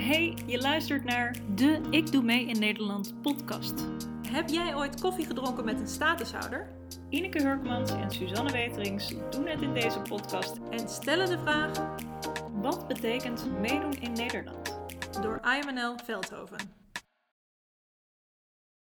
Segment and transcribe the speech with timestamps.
[0.00, 3.88] Hey, je luistert naar de Ik Doe Mee in Nederland podcast.
[4.28, 6.70] Heb jij ooit koffie gedronken met een statushouder?
[7.08, 11.96] Ineke Hurkmans en Suzanne Weterings doen het in deze podcast En stellen de vraag
[12.52, 14.80] Wat betekent meedoen in Nederland?
[15.22, 16.58] door IMNL Veldhoven.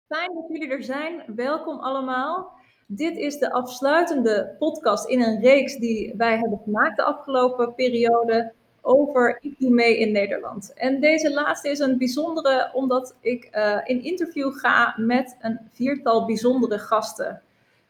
[0.07, 1.23] Fijn dat jullie er zijn.
[1.35, 2.51] Welkom allemaal.
[2.87, 8.53] Dit is de afsluitende podcast in een reeks die wij hebben gemaakt de afgelopen periode
[8.85, 10.73] over Ik Doe Mee in Nederland.
[10.73, 16.25] En deze laatste is een bijzondere omdat ik uh, in interview ga met een viertal
[16.25, 17.41] bijzondere gasten.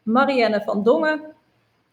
[0.03, 1.21] Marianne van Dongen,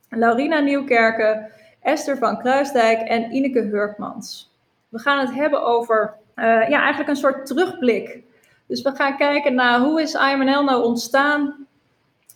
[0.08, 4.54] Laurina Nieuwkerken, Esther van Kruisdijk en Ineke Hurkmans.
[4.88, 8.22] We gaan het hebben over uh, ja, eigenlijk een soort terugblik.
[8.66, 11.66] Dus we gaan kijken naar hoe is IMNL nou ontstaan?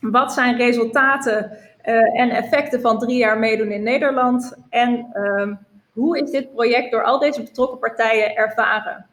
[0.01, 4.57] Wat zijn resultaten uh, en effecten van drie jaar meedoen in Nederland?
[4.69, 5.57] En uh,
[5.95, 9.07] hoe is dit project door al deze betrokken partijen ervaren?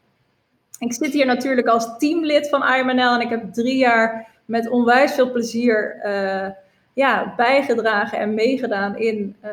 [0.78, 5.14] Ik zit hier natuurlijk als teamlid van IMNL en ik heb drie jaar met onwijs
[5.14, 6.48] veel plezier uh,
[6.92, 9.50] ja, bijgedragen en meegedaan in uh,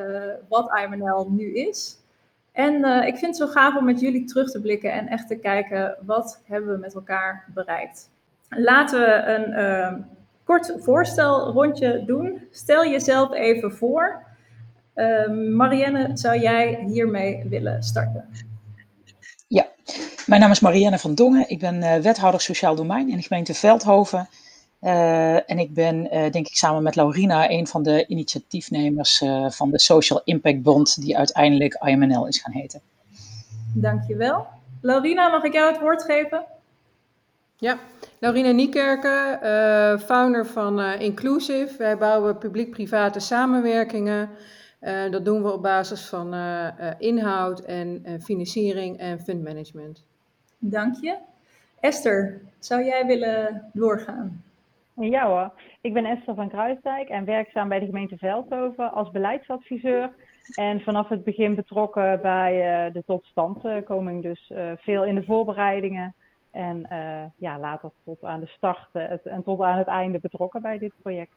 [0.48, 1.98] wat IMNL nu is.
[2.52, 5.28] En uh, ik vind het zo gaaf om met jullie terug te blikken en echt
[5.28, 8.10] te kijken wat hebben we met elkaar bereikt.
[8.50, 10.06] Laten we een
[10.44, 12.48] kort voorstelrondje doen.
[12.52, 14.24] Stel jezelf even voor.
[15.00, 18.26] Uh, Marianne, zou jij hiermee willen starten?
[19.48, 19.68] Ja,
[20.26, 21.50] mijn naam is Marianne van Dongen.
[21.50, 24.30] Ik ben uh, wethouder sociaal domein in de gemeente Veldhoven.
[24.82, 29.72] Uh, en ik ben, uh, denk ik, samen met Laurina een van de initiatiefnemers van
[29.72, 32.82] de Social Impact Bond, die uiteindelijk IMNL is gaan heten.
[33.74, 34.48] Dankjewel.
[34.82, 36.46] Laurina, mag ik jou het woord geven?
[37.58, 37.78] Ja,
[38.20, 39.40] Laurina Niekerken,
[40.00, 41.76] founder van Inclusive.
[41.78, 44.30] Wij bouwen publiek-private samenwerkingen.
[44.82, 50.06] Uh, dat doen we op basis van uh, uh, inhoud en financiering en fundmanagement.
[50.58, 51.18] Dank je.
[51.80, 54.44] Esther, zou jij willen doorgaan?
[54.94, 55.52] Ja hoor,
[55.82, 60.12] ik ben Esther van Kruisdijk en werkzaam bij de gemeente Veldhoven als beleidsadviseur.
[60.54, 62.54] En vanaf het begin betrokken bij
[62.94, 66.14] de totstandkoming, dus veel in de voorbereidingen.
[66.52, 66.86] En
[67.36, 68.90] ja, later tot aan de start
[69.24, 71.36] en tot aan het einde betrokken bij dit project.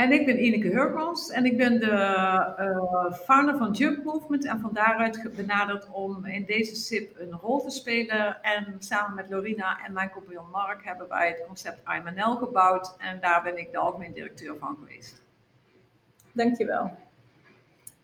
[0.00, 4.60] En ik ben Ineke Hurkmans en ik ben de uh, founder van Jump Movement en
[4.60, 8.42] van daaruit benaderd om in deze SIP een rol te spelen.
[8.42, 13.20] En samen met Lorina en mijn compagnon Mark hebben wij het concept IMNL gebouwd en
[13.20, 15.22] daar ben ik de algemeen directeur van geweest.
[16.32, 16.90] Dankjewel.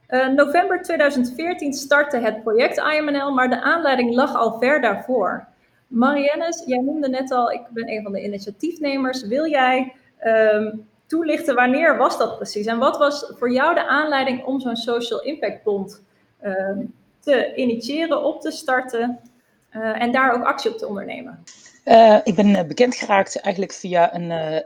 [0.08, 5.46] Uh, november 2014 startte het project IMNL, maar de aanleiding lag al ver daarvoor.
[5.86, 9.26] Marianne, jij noemde net al, ik ben een van de initiatiefnemers.
[9.26, 9.94] Wil jij...
[10.24, 12.66] Um, toelichten wanneer was dat precies?
[12.66, 16.02] En wat was voor jou de aanleiding om zo'n Social Impact Bond
[16.42, 16.78] uh,
[17.20, 19.20] te initiëren, op te starten
[19.72, 21.44] uh, en daar ook actie op te ondernemen?
[21.84, 24.58] Uh, ik ben bekend geraakt eigenlijk via een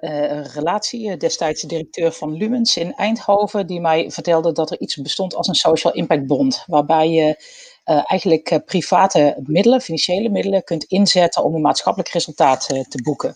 [0.43, 5.35] relatie, destijds de directeur van Lumens in Eindhoven, die mij vertelde dat er iets bestond
[5.35, 7.45] als een Social Impact Bond, waarbij je
[7.85, 13.35] eigenlijk private middelen, financiële middelen, kunt inzetten om een maatschappelijk resultaat te boeken.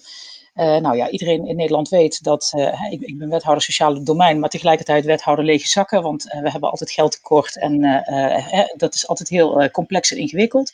[0.55, 4.39] Uh, nou ja, iedereen in Nederland weet dat uh, ik, ik, ben wethouder sociale domein,
[4.39, 7.81] maar tegelijkertijd wethouder lege zakken, want uh, we hebben altijd geld tekort en
[8.77, 10.73] dat is altijd heel complex en ingewikkeld.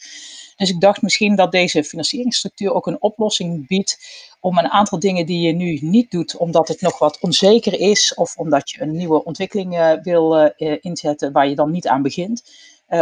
[0.57, 3.99] Dus ik dacht misschien dat deze financieringsstructuur ook een oplossing biedt
[4.41, 8.15] om een aantal dingen die je nu niet doet, omdat het nog wat onzeker is
[8.15, 12.43] of omdat je een nieuwe ontwikkeling wil inzetten waar je dan niet aan begint,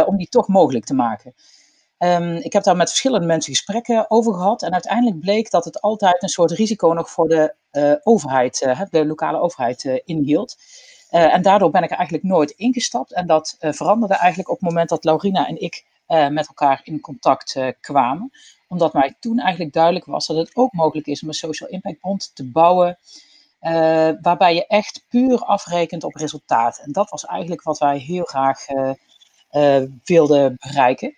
[0.05, 1.33] om die toch mogelijk te maken.
[1.99, 4.61] Um, ik heb daar met verschillende mensen gesprekken over gehad.
[4.63, 8.81] En uiteindelijk bleek dat het altijd een soort risico nog voor de uh, overheid, uh,
[8.89, 10.57] de lokale overheid, uh, inhield.
[11.09, 13.13] en daardoor ben ik er eigenlijk nooit ingestapt.
[13.13, 17.55] En dat veranderde eigenlijk op het moment dat Laurina en ik met elkaar in contact
[17.79, 18.31] kwamen.
[18.67, 22.01] Omdat mij toen eigenlijk duidelijk was dat het ook mogelijk is om een social impact
[22.01, 22.97] bond te bouwen.
[24.21, 26.77] waarbij je echt puur afrekent op resultaat.
[26.77, 28.65] En dat was eigenlijk wat wij heel graag
[30.03, 31.17] wilden bereiken.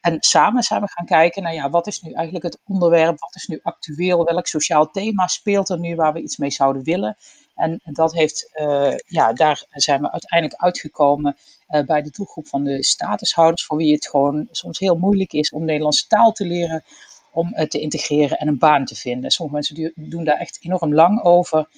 [0.00, 3.34] En samen zijn we gaan kijken naar ja, wat is nu eigenlijk het onderwerp, wat
[3.34, 7.16] is nu actueel, welk sociaal thema speelt er nu waar we iets mee zouden willen.
[7.54, 11.36] En dat heeft, uh, ja, daar zijn we uiteindelijk uitgekomen
[11.68, 15.50] uh, bij de doelgroep van de statushouders, voor wie het gewoon soms heel moeilijk is
[15.50, 16.84] om Nederlandse taal te leren,
[17.32, 19.30] om te integreren en een baan te vinden.
[19.30, 21.68] Sommige mensen doen daar echt enorm lang over.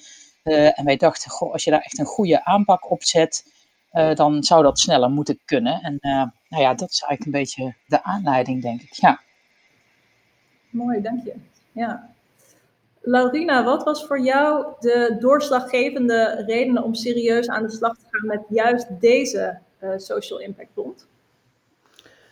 [0.43, 3.45] Uh, en wij dachten, goh, als je daar echt een goede aanpak op zet,
[3.93, 5.81] uh, dan zou dat sneller moeten kunnen.
[5.81, 8.93] En uh, nou ja, dat is eigenlijk een beetje de aanleiding, denk ik.
[8.93, 9.19] Ja.
[10.69, 11.33] Mooi, dank je.
[11.71, 12.09] Ja.
[13.01, 18.27] Laurina, wat was voor jou de doorslaggevende redenen om serieus aan de slag te gaan
[18.27, 21.07] met juist deze uh, Social Impact Bond?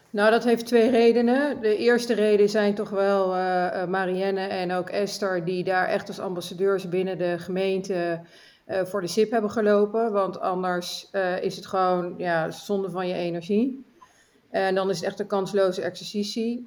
[0.09, 1.61] Nou, dat heeft twee redenen.
[1.61, 6.19] De eerste reden zijn toch wel uh, Marianne en ook Esther, die daar echt als
[6.19, 8.21] ambassadeurs binnen de gemeente
[8.69, 10.11] uh, voor de SIP hebben gelopen.
[10.11, 11.09] Want anders
[11.41, 13.85] is het gewoon ja, zonde van je energie.
[14.49, 16.63] En dan is het echt een kansloze exercitie.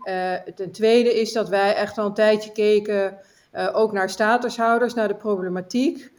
[0.54, 3.18] ten tweede is dat wij echt al een tijdje keken,
[3.72, 6.12] ook naar statushouders, naar de problematiek.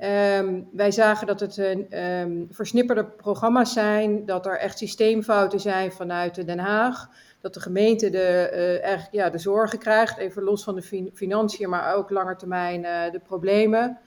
[0.00, 6.46] Um, wij zagen dat het um, versnipperde programma's zijn, dat er echt systeemfouten zijn vanuit
[6.46, 7.08] Den Haag.
[7.40, 11.68] Dat de gemeente de, uh, ja, de zorgen krijgt, even los van de fin financiën,
[11.68, 13.98] maar ook langetermijn uh, de problemen.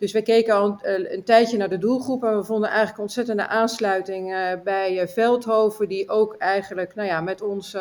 [0.00, 3.00] Dus we keken al een, uh, een, tijdje naar de doelgroep en we vonden eigenlijk
[3.00, 7.76] ontzettende aansluiting bij Veldhoven, die ook eigenlijk nou ja, met ons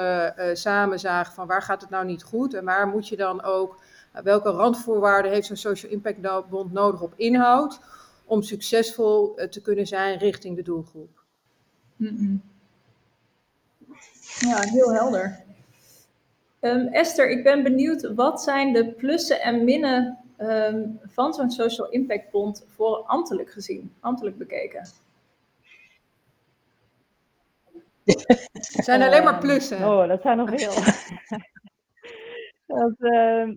[0.54, 3.80] samen zagen van waar gaat het nou niet goed en waar moet je dan ook
[4.24, 7.80] welke randvoorwaarden heeft zo'n Social Impact Bond nodig op inhoud
[8.30, 11.24] om succesvol eh, te kunnen zijn richting de doelgroep?
[14.40, 15.44] Ja, heel helder.
[16.62, 21.90] Um, Esther, ik ben benieuwd, wat zijn de plussen en minnen um, van zo'n Social
[21.90, 24.88] Impact Bond voor ambtelijk gezien, ambtelijk bekeken?
[28.04, 29.78] Het zijn alleen maar plussen.
[29.78, 30.74] Oh, dat zijn nog veel.
[32.78, 33.48] dat, uh,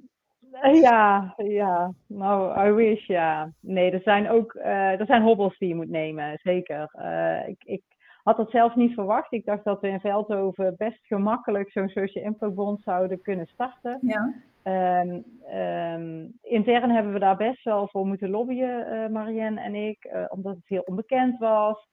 [0.83, 1.93] Ja, ja.
[2.07, 3.53] Nou, I wish, ja.
[3.61, 6.91] Nee, er zijn ook uh, er zijn hobbels die je moet nemen, zeker.
[6.99, 7.83] Uh, ik, ik
[8.23, 9.33] had dat zelf niet verwacht.
[9.33, 13.99] Ik dacht dat we in Veldhoven best gemakkelijk zo'n social impact bond zouden kunnen starten.
[14.03, 14.35] Ja.
[14.65, 15.25] Um,
[15.55, 20.55] um, intern hebben we daar best wel voor moeten lobbyen, uh, Marianne en ik, omdat
[20.55, 21.89] het heel onbekend was.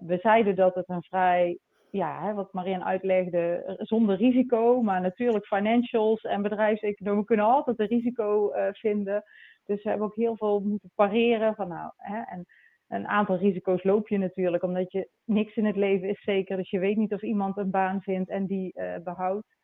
[0.00, 1.58] we zeiden dat het een vrij
[1.94, 4.82] ja, hè, wat Marianne uitlegde, zonder risico.
[4.82, 9.22] Maar natuurlijk financials en bedrijfseconomen kunnen altijd een risico uh, vinden.
[9.64, 12.44] Dus we hebben ook heel veel moeten pareren van nou, hè, en
[12.88, 16.56] een aantal risico's loop je natuurlijk, omdat je niks in het leven is zeker.
[16.56, 19.56] Dus je weet niet of iemand een baan vindt en die behoudt.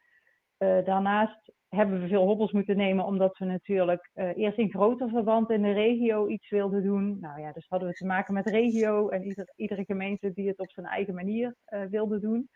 [0.58, 5.50] Daarnaast hebben we veel hobbels moeten nemen, omdat we natuurlijk uh, eerst in groter verband
[5.50, 7.16] in de regio iets wilden doen.
[7.20, 10.58] Nou ja, dus hadden we te maken met regio en ieder, iedere gemeente die het
[10.58, 12.48] op zijn eigen manier uh, wilde doen.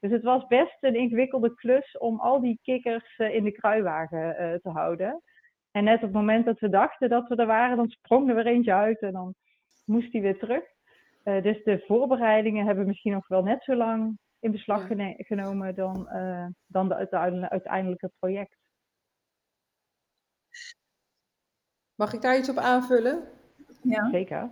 [0.00, 4.60] Dus het was best een ingewikkelde klus om al die kikkers uh, in de kruiwagen
[4.62, 5.22] te houden.
[5.70, 8.34] En net op het moment dat we dachten dat we er waren, dan sprong er
[8.34, 9.34] weer eentje uit en dan
[9.84, 10.62] moest hij weer terug.
[11.22, 14.86] dus de voorbereidingen hebben misschien nog wel net zo lang in beslag
[15.16, 16.08] genomen dan,
[16.66, 18.57] dan de uiteindelijke project.
[21.98, 23.22] Mag ik daar iets op aanvullen?
[23.82, 24.08] Ja.
[24.10, 24.50] Zeker.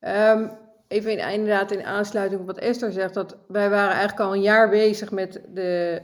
[0.00, 0.50] Um,
[0.88, 4.42] even in, inderdaad in aansluiting op wat Esther zegt, dat wij waren eigenlijk al een
[4.42, 6.02] jaar bezig met, de,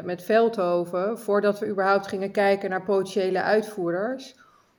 [0.00, 4.34] uh, met Veldhoven, voordat we überhaupt gingen kijken naar potentiële uitvoerders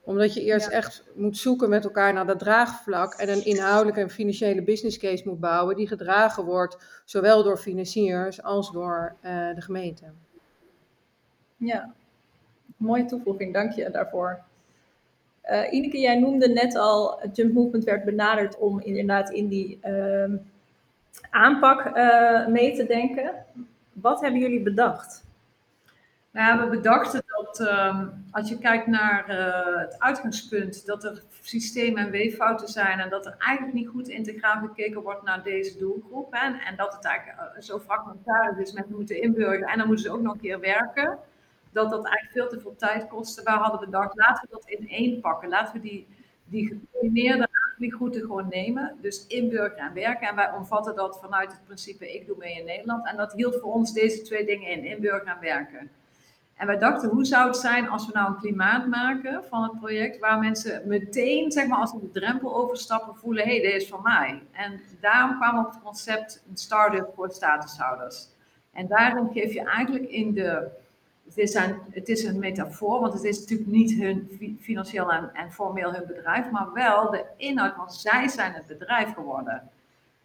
[0.06, 0.76] omdat je eerst ja.
[0.76, 5.28] echt moet zoeken met elkaar naar dat draagvlak en een inhoudelijke en financiële business case
[5.28, 10.04] moet bouwen die gedragen wordt, zowel door financiers als door uh, de gemeente.
[11.56, 11.94] Ja,
[12.76, 14.44] mooie toevoeging, dank je daarvoor.
[15.50, 20.32] Uh, Ineke, jij noemde net al, Jump Movement werd benaderd om inderdaad in die uh,
[21.30, 23.32] aanpak uh, mee te denken.
[23.92, 25.24] Wat hebben jullie bedacht?
[26.30, 31.96] Nou, we bedachten dat um, als je kijkt naar uh, het uitgangspunt, dat er systeem-
[31.96, 36.28] en weeffouten zijn en dat er eigenlijk niet goed integraal gekeken wordt naar deze doelgroep.
[36.30, 40.12] Hè, en dat het eigenlijk zo fragmentarisch is, mensen moeten inburgeren en dan moeten ze
[40.12, 41.18] ook nog een keer werken.
[41.76, 43.42] Dat dat eigenlijk veel te veel tijd kostte.
[43.42, 45.48] Waar hadden we bedacht, laten we dat in één pakken.
[45.48, 46.06] Laten we die,
[46.44, 48.96] die gecombineerde aanvliegroute gewoon nemen.
[49.00, 50.28] Dus inburgeren en werken.
[50.28, 53.06] En wij omvatten dat vanuit het principe ik doe mee in Nederland.
[53.06, 55.90] En dat hield voor ons deze twee dingen in, inburgeren en werken.
[56.56, 59.78] En wij dachten, hoe zou het zijn als we nou een klimaat maken van het
[59.78, 63.82] project, waar mensen meteen, zeg maar, als ze de drempel overstappen, voelen, hé, hey, dit
[63.82, 64.42] is van mij.
[64.52, 68.28] En daarom kwam op het concept een start-up voor statushouders.
[68.72, 70.68] En daarom geef je eigenlijk in de,
[71.26, 75.52] het is een, het is een metafoor, want het is natuurlijk niet hun financieel en,
[75.52, 79.70] formeel hun bedrijf, maar wel de inhoud, want zij zijn het bedrijf geworden.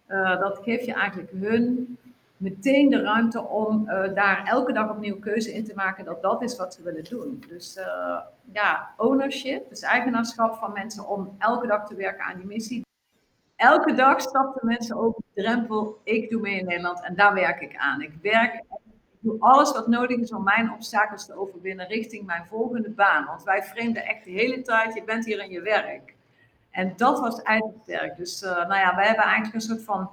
[0.08, 1.98] Uh, dat geeft je eigenlijk hun
[2.38, 6.41] meteen de ruimte om uh, daar elke dag opnieuw keuze in te maken dat dat
[6.41, 7.43] is wat ze willen doen.
[7.48, 8.20] Dus uh,
[8.51, 12.86] ja, ownership, dus eigenaarschap van mensen om elke dag te werken aan die missie.
[13.55, 17.62] Elke dag stapten mensen over de drempel, ik doe mee in Nederland en daar werk
[17.62, 18.01] ik aan.
[18.01, 18.63] Ik werk,
[19.21, 23.25] doe alles wat nodig is om mijn obstakels te overwinnen richting mijn volgende baan.
[23.25, 26.15] Want wij vreemden echt de hele tijd, je bent hier in je werk.
[26.71, 28.17] En dat was eigenlijk sterk.
[28.17, 30.09] Dus uh, nou ja, wij hebben eigenlijk een soort van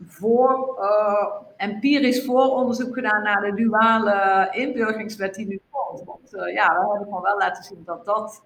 [0.00, 6.02] voor, uh, empirisch vooronderzoek gedaan naar de duale inburgeringswet die nu komt.
[6.04, 8.42] Want uh, ja, we hebben gewoon wel laten zien dat dat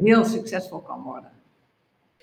[0.00, 1.30] heel succesvol kan worden.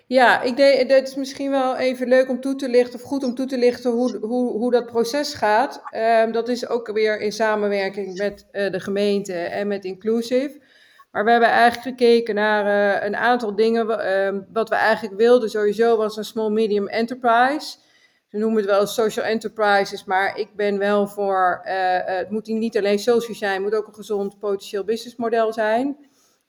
[0.07, 3.23] Ja, ik denk, het is misschien wel even leuk om toe te lichten, of goed
[3.23, 5.81] om toe te lichten hoe, hoe, hoe dat proces gaat.
[6.23, 10.61] Um, dat is ook weer in samenwerking met uh, de gemeente en met Inclusive.
[11.11, 13.87] Maar we hebben eigenlijk gekeken naar uh, een aantal dingen.
[13.87, 17.77] Uh, wat we eigenlijk wilden sowieso was een small medium enterprise.
[18.27, 21.71] Ze noemen het wel social enterprises, maar ik ben wel voor, uh,
[22.05, 25.97] het moet niet alleen social zijn, het moet ook een gezond potentieel businessmodel zijn.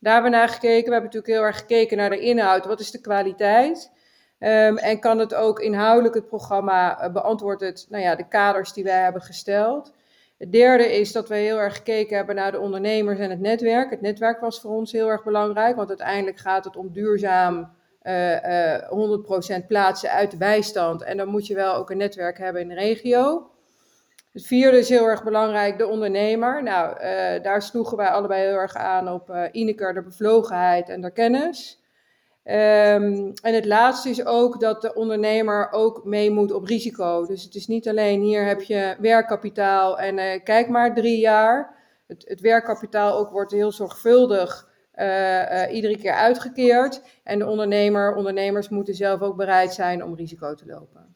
[0.06, 0.84] Daar hebben we naar gekeken.
[0.84, 2.66] We hebben natuurlijk heel erg gekeken naar de inhoud.
[2.66, 3.90] Wat is de kwaliteit?
[4.38, 8.72] Um, en kan het ook inhoudelijk het programma uh, beantwoord het, nou ja, de kaders
[8.72, 9.92] die wij hebben gesteld.
[10.38, 13.90] Het derde is dat we heel erg gekeken hebben naar de ondernemers en het netwerk.
[13.90, 17.70] Het netwerk was voor ons heel erg belangrijk, want uiteindelijk gaat het om duurzaam
[18.02, 21.02] uh, uh, 100% plaatsen uit de bijstand.
[21.02, 23.50] En dan moet je wel ook een netwerk hebben in de regio.
[24.36, 26.62] Het vierde is heel erg belangrijk, de ondernemer.
[26.62, 31.00] Nou, uh, daar sloegen wij allebei heel erg aan op uh, Ineke, de bevlogenheid en
[31.00, 31.82] de kennis.
[32.44, 37.26] Um, en het laatste is ook dat de ondernemer ook mee moet op risico.
[37.26, 41.74] Dus het is niet alleen hier heb je werkkapitaal en uh, kijk maar drie jaar.
[42.06, 44.68] Het, het werkkapitaal ook wordt heel zorgvuldig
[45.70, 47.02] iedere keer uitgekeerd.
[47.24, 51.14] En de ondernemer, ondernemers moeten zelf ook bereid zijn om risico te lopen.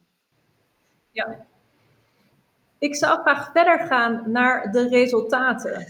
[1.11, 1.49] Ja,
[2.81, 5.85] ik zou graag verder gaan naar de resultaten.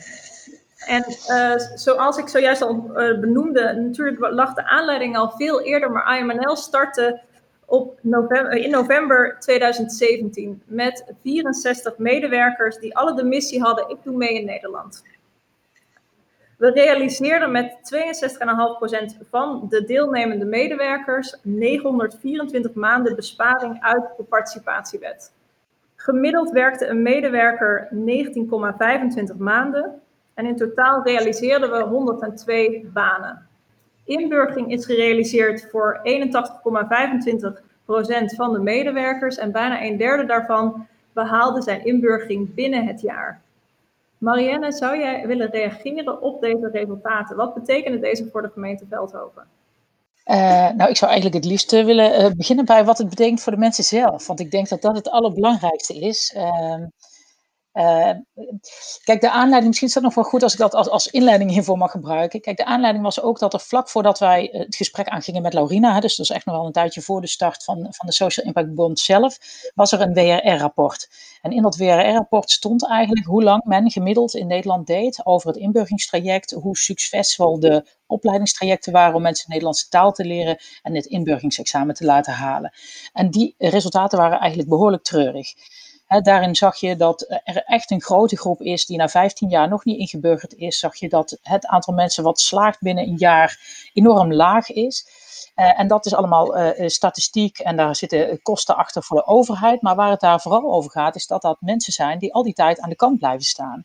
[0.88, 5.92] En uh, zoals ik zojuist al uh, benoemde, natuurlijk lag de aanleiding al veel eerder,
[5.92, 7.22] maar IMNL startte
[7.66, 14.16] op november, in november 2017 met 64 medewerkers die alle de missie hadden: ik doe
[14.16, 15.04] mee in Nederland.
[16.58, 17.72] We realiseerden met
[19.22, 25.32] 62,5% van de deelnemende medewerkers 924 maanden besparing uit de participatiewet.
[26.04, 30.02] Gemiddeld werkte een medewerker 19,25 maanden
[30.34, 33.48] en in totaal realiseerden we 102 banen.
[34.06, 36.04] Inburgering is gerealiseerd voor 81,25%
[38.36, 43.42] van de medewerkers en bijna een derde daarvan behaalde zijn inburgering binnen het jaar.
[44.18, 47.36] Marianne, zou jij willen reageren op deze resultaten?
[47.36, 49.44] Wat betekenen deze voor de gemeente Veldhoven?
[50.26, 53.52] Uh, nou, ik zou eigenlijk het liefst willen uh, beginnen bij wat het betekent voor
[53.52, 54.28] de mensen zelf.
[54.28, 56.34] Want ik denk dat dat het allerbelangrijkste is.
[56.38, 56.76] Uh,
[57.74, 58.12] uh,
[59.04, 61.52] kijk, de aanleiding, misschien is dat nog wel goed als ik dat als, als inleiding
[61.52, 62.42] hiervoor mag gebruiken.
[62.42, 65.94] Kijk, de aanleiding was ook dat er vlak voordat wij het gesprek aangingen met Laurina,
[65.94, 68.14] hè, dus dat is echt nog wel een tijdje voor de start van, van de
[68.14, 69.38] Social Impact Bond zelf,
[69.76, 71.10] was er een WRR-rapport.
[71.42, 75.58] En in dat WRR-rapport stond eigenlijk hoe lang men gemiddeld in Nederland deed over het
[75.58, 81.96] inburgingstraject, hoe succesvol de opleidingstrajecten waren om mensen Nederlandse taal te leren en het inburgingsexamen
[81.96, 82.74] te laten halen.
[83.14, 85.54] En die resultaten waren eigenlijk behoorlijk treurig
[86.20, 89.86] daarin zag je dat er echt een grote groep is die na 15 jaar nog
[89.86, 90.80] niet ingeburgerd is.
[90.80, 93.60] Zag je dat het aantal mensen wat slaagt binnen een jaar
[93.94, 95.06] enorm laag is.
[95.56, 99.82] Uh, en dat is allemaal uh, statistiek en daar zitten kosten achter voor de overheid.
[99.82, 102.54] Maar waar het daar vooral over gaat, is dat dat mensen zijn die al die
[102.54, 103.84] tijd aan de kant blijven staan.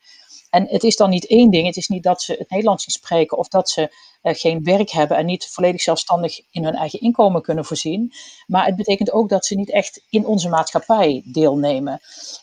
[0.57, 1.67] En het is dan niet één ding.
[1.67, 3.81] Het is niet dat ze het Nederlands niet spreken of dat ze
[4.23, 8.13] uh, geen werk hebben en niet volledig zelfstandig in hun eigen inkomen kunnen voorzien.
[8.47, 12.01] Maar het betekent ook dat ze niet echt in onze maatschappij deelnemen.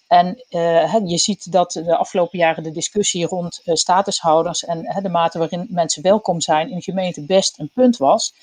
[0.08, 5.10] En uh, je ziet dat de afgelopen jaren de discussie rond uh, statushouders en de
[5.10, 8.34] mate waarin mensen welkom zijn in de gemeente best een punt was.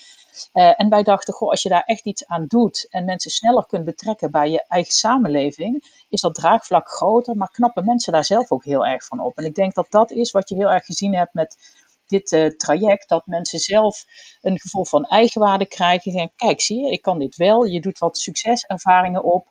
[0.52, 3.66] Uh, en wij dachten, goh, als je daar echt iets aan doet en mensen sneller
[3.66, 8.50] kunt betrekken bij je eigen samenleving, is dat draagvlak groter, maar knappen mensen daar zelf
[8.50, 9.38] ook heel erg van op.
[9.38, 11.56] En ik denk dat dat is wat je heel erg gezien hebt met
[12.06, 14.04] dit uh, traject, dat mensen zelf
[14.40, 16.12] een gevoel van eigenwaarde krijgen.
[16.12, 17.64] En kijk, zie je, ik kan dit wel.
[17.64, 19.48] Je doet wat succeservaringen op.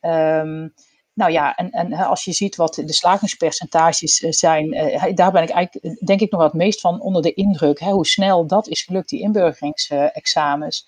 [0.00, 0.74] Um,
[1.18, 5.42] nou ja, en, en als je ziet wat de slagingspercentages eh, zijn, uh, daar ben
[5.42, 7.80] ik eigenlijk, denk ik, nog het meest van onder de indruk.
[7.80, 10.86] Hè, hoe snel dat is gelukt, die inburgeringsexamens.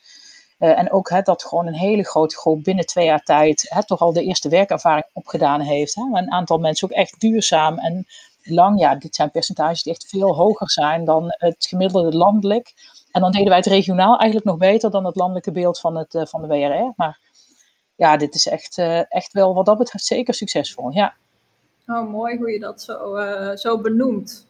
[0.58, 4.00] En ook hè, dat gewoon een hele grote groep binnen twee jaar tijd hè, toch
[4.00, 5.94] al de eerste werkervaring opgedaan heeft.
[5.94, 6.02] Hè.
[6.12, 8.06] Een aantal mensen ook echt duurzaam en
[8.42, 8.80] lang.
[8.80, 12.74] Ja, dit zijn percentages die echt veel hoger zijn dan het gemiddelde landelijk.
[13.10, 16.28] En dan deden wij het regionaal eigenlijk nog beter dan het landelijke beeld van, het,
[16.28, 16.92] van de WRR.
[16.96, 17.18] Maar
[18.00, 20.90] ja, dit is echt, uh, echt wel wat dat betreft zeker succesvol.
[20.90, 21.14] Ja.
[21.86, 24.46] Oh, mooi hoe je dat zo, uh, zo benoemt.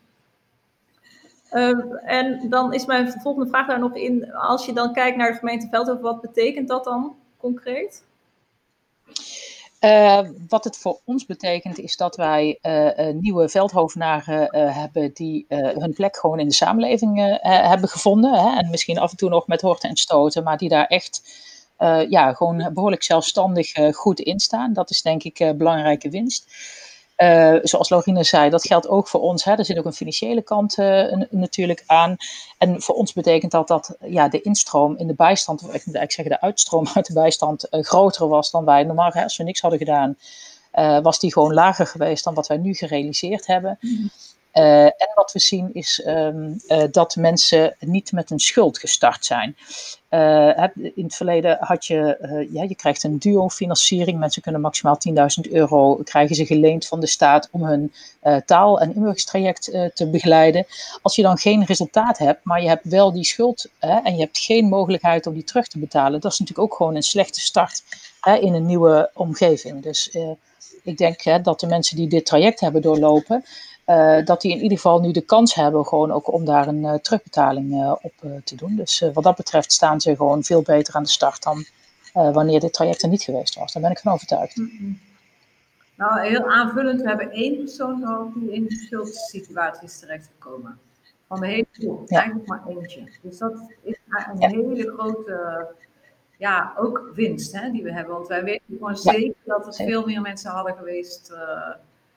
[1.53, 4.33] Uh, en dan is mijn volgende vraag daar nog in.
[4.33, 8.05] Als je dan kijkt naar de gemeente Veldhoven, wat betekent dat dan concreet?
[9.81, 15.93] Uh, wat het voor ons betekent is dat wij uh, nieuwe veldhovenaren hebben die hun
[15.93, 18.33] plek gewoon in de samenleving hebben gevonden.
[18.33, 18.59] Hè?
[18.59, 21.49] En misschien af en toe nog met horten en stoten, maar die daar echt
[21.81, 24.73] uh, ja, gewoon behoorlijk zelfstandig uh, goed instaan.
[24.73, 26.53] Dat is denk ik uh, belangrijke winst.
[27.63, 29.45] Zoals Lorine zei, dat geldt ook voor ons.
[29.45, 29.53] Hè.
[29.53, 30.77] Er zit ook een financiële kant
[31.31, 32.17] natuurlijk aan.
[32.59, 35.97] En voor ons betekent dat dat ja, de instroom in de bijstand, of ik moet
[35.97, 39.11] eigenlijk zeggen de uitstroom uit de bijstand, groter was dan wij normaal.
[39.13, 40.17] Hè, als we niks hadden gedaan,
[41.03, 43.79] was die gewoon lager geweest dan wat wij nu gerealiseerd hebben.
[43.81, 44.11] Mm
[44.55, 49.25] uh, en wat we zien is um, uh, dat mensen niet met een schuld gestart
[49.25, 49.57] zijn.
[50.11, 54.19] Uh, in het verleden had je, ja, je krijgt een duo-financiering.
[54.19, 54.99] Mensen kunnen maximaal
[55.47, 57.93] 10.000 euro krijgen ze geleend van de staat om hun
[58.45, 59.65] taal- en inburgeringstraject
[59.95, 60.67] te begeleiden.
[61.03, 64.39] Als je dan geen resultaat hebt, maar je hebt wel die schuld en je hebt
[64.39, 67.83] geen mogelijkheid om die terug te betalen, dat is natuurlijk ook gewoon een slechte start
[68.41, 69.83] in een nieuwe omgeving.
[69.83, 70.17] Dus
[70.83, 73.45] ik denk dat de mensen die dit traject hebben doorlopen,
[73.91, 76.83] uh, dat die in ieder geval nu de kans hebben gewoon ook om daar een
[76.83, 78.13] uh, terugbetaling uh, op
[78.45, 78.77] te doen.
[78.77, 81.65] Dus wat dat betreft staan ze gewoon veel beter aan de start dan
[82.13, 83.73] wanneer dit traject er niet geweest was.
[83.73, 84.57] Daar ben ik van overtuigd.
[84.57, 85.01] Mm -hmm.
[85.97, 90.79] Nou, heel aanvullend, we hebben één persoon gehad die in schuldsituatie is terechtgekomen.
[91.29, 92.19] Van de hele groep, ja.
[92.19, 93.09] eigenlijk maar eentje.
[93.23, 94.49] Dus dat is een ja.
[94.49, 95.67] hele grote,
[96.39, 98.15] ja, ook winst hè, die we hebben.
[98.15, 99.13] Want wij weten gewoon ja.
[99.13, 101.33] zeker dat er veel meer mensen hadden geweest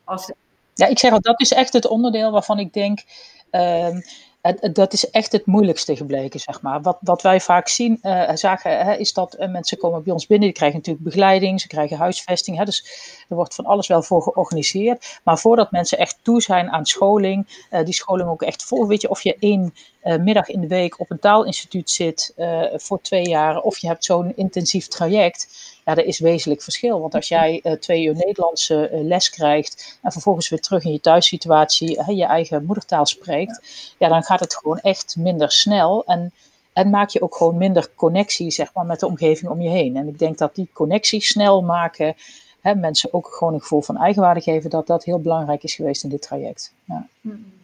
[0.04, 0.36] als ze
[0.74, 3.04] ja, ik zeg al, dat is echt het onderdeel waarvan ik denk,
[4.42, 6.82] het, dat is echt het moeilijkste gebleken, zeg maar.
[7.02, 10.48] Wat, wij vaak zien, uh, zagen, hè, is dat uh, mensen komen bij ons binnen,
[10.48, 12.86] die krijgen natuurlijk begeleiding, ze krijgen huisvesting, hè, dus
[13.30, 15.20] er wordt van alles wel voor georganiseerd.
[15.24, 19.02] Maar voordat mensen echt toe zijn aan scholing, uh, die scholing ook echt vol, weet
[19.02, 22.34] je, of je één middag in de week op een taalinstituut zit
[22.74, 25.48] voor twee jaar, of je hebt zo'n intensief traject,
[25.86, 27.00] ja, er is wezenlijk verschil.
[27.00, 30.92] Want als jij uh, twee uur Nederlandse uh, les krijgt en vervolgens weer terug in
[30.92, 33.62] je thuissituatie je eigen moedertaal spreekt,
[33.98, 36.06] ja, dan gaat het gewoon echt minder snel.
[36.06, 36.32] En,
[36.74, 39.98] en maak je ook gewoon minder connectie zeg maar, met de omgeving om je heen.
[39.98, 42.16] En ik denk dat die connectie snel maken,
[42.62, 46.04] hè, mensen ook gewoon een gevoel van eigenwaarde geven, dat dat heel belangrijk is geweest
[46.04, 46.74] in dit traject.
[46.86, 47.08] Ja.
[47.22, 47.63] Mm.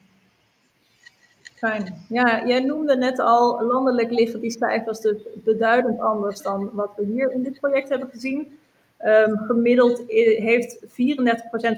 [1.59, 2.05] Fijn.
[2.09, 7.05] Ja, jij noemde net al, landelijk liggen die cijfers dus beduidend anders dan wat we
[7.05, 8.59] hier in dit project hebben gezien.
[9.05, 10.03] Um, gemiddeld
[10.37, 10.87] heeft 34%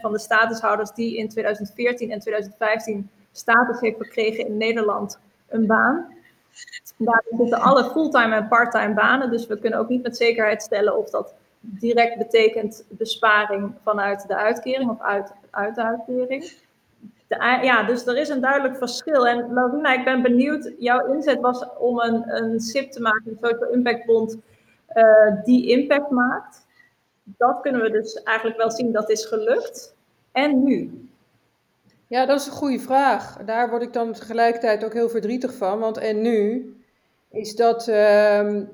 [0.01, 6.15] van de statushouders die in 2014 en 2015 status heeft gekregen in Nederland een baan.
[6.97, 10.97] Daar zitten alle fulltime en parttime banen, dus we kunnen ook niet met zekerheid stellen
[10.97, 16.51] of dat direct betekent besparing vanuit de uitkering of uit, uit de uitkering
[17.39, 19.27] ja, dus er is een duidelijk verschil.
[19.27, 23.37] En Laurina, ik ben benieuwd, jouw inzet was om een, een SIP te maken, een
[23.41, 24.37] Social Impact Bond,
[24.93, 26.65] uh, die impact maakt.
[27.23, 29.95] Dat kunnen we dus eigenlijk wel zien, dat is gelukt.
[30.31, 31.09] En nu?
[32.07, 33.37] Ja, dat is een goede vraag.
[33.45, 35.79] Daar word ik dan tegelijkertijd ook heel verdrietig van.
[35.79, 36.73] Want en nu
[37.29, 38.71] is dat um,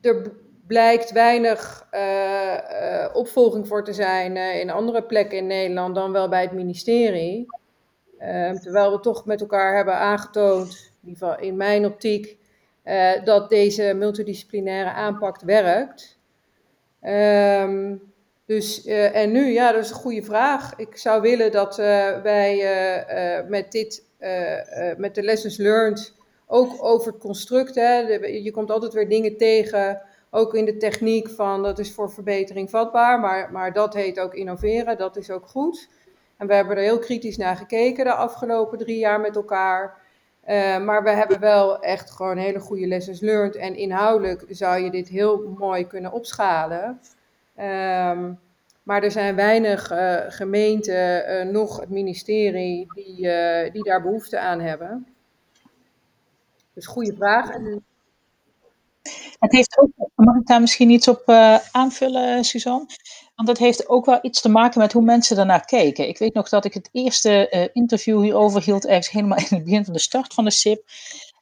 [0.00, 0.32] er
[0.70, 6.12] blijkt weinig uh, uh, opvolging voor te zijn uh, in andere plekken in Nederland dan
[6.12, 7.46] wel bij het ministerie.
[8.18, 12.38] Ehm, terwijl we toch met elkaar hebben aangetoond, in, ieder geval in mijn optiek,
[13.24, 16.18] dat deze multidisciplinaire aanpak werkt.
[17.02, 18.02] Um,
[18.46, 20.76] dus, en nu, ja, dat is een goede vraag.
[20.76, 21.76] Ik zou willen dat
[22.22, 22.64] wij
[23.48, 24.04] met dit,
[24.96, 26.14] met de lessons learned,
[26.46, 31.28] ook over het construct, hè, je komt altijd weer dingen tegen ook in de techniek
[31.28, 35.46] van dat is voor verbetering vatbaar, maar, maar dat heet ook innoveren, dat is ook
[35.46, 35.88] goed.
[36.36, 39.98] En we hebben er heel kritisch naar gekeken de afgelopen drie jaar met elkaar.
[40.48, 43.56] Uh, maar we hebben wel echt gewoon hele goede lessons learned.
[43.56, 47.00] En inhoudelijk zou je dit heel mooi kunnen opschalen.
[47.58, 48.38] Um,
[48.82, 53.16] maar er zijn weinig uh, gemeenten, uh, nog het ministerie, die,
[53.72, 55.06] die daar behoefte aan hebben.
[56.74, 57.50] Dus goede vraag.
[57.50, 57.84] En
[59.38, 62.86] het heeft ook, mag ik daar misschien iets op uh, aanvullen, Suzanne?
[63.34, 66.08] Want dat heeft ook wel iets te maken met hoe mensen daarnaar keken.
[66.08, 69.64] Ik weet nog dat ik het eerste uh, interview hierover hield, ergens helemaal in het
[69.64, 70.82] begin van de start van de SIP.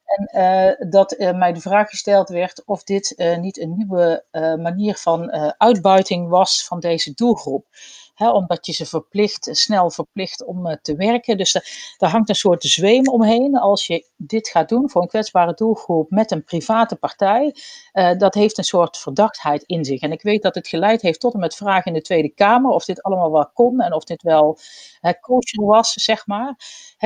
[0.04, 4.24] En uh, dat mij de vraag gesteld werd of dit niet een nieuwe
[4.62, 7.66] manier van uitbuiting was van deze doelgroep
[8.18, 11.36] omdat je ze verplicht, snel verplicht om uh, te werken.
[11.36, 11.52] Dus
[11.96, 13.58] daar hangt een soort zweem omheen.
[13.58, 17.54] Als je dit gaat doen voor een kwetsbare doelgroep met een private partij,
[17.92, 20.00] uh, dat heeft een soort verdachtheid in zich.
[20.00, 22.70] En ik weet dat het geleid heeft tot en met vragen in de Tweede Kamer
[22.70, 24.58] of dit allemaal wel kon en of dit wel
[25.02, 26.56] uh, was, zeg maar.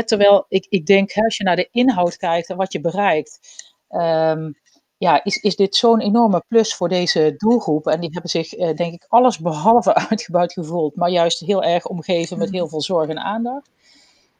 [0.05, 3.41] Terwijl ik, ik denk, als je naar de inhoud kijkt en wat je bereikt.
[3.89, 4.61] Um,
[5.03, 7.87] ja, is, is dit zo'n enorme plus voor deze doelgroep.
[7.87, 11.87] En die hebben zich, eh, denk ik, alles behalve uitgebuit gevoeld, maar juist heel erg
[11.87, 13.71] omgeven met heel veel zorg en aandacht.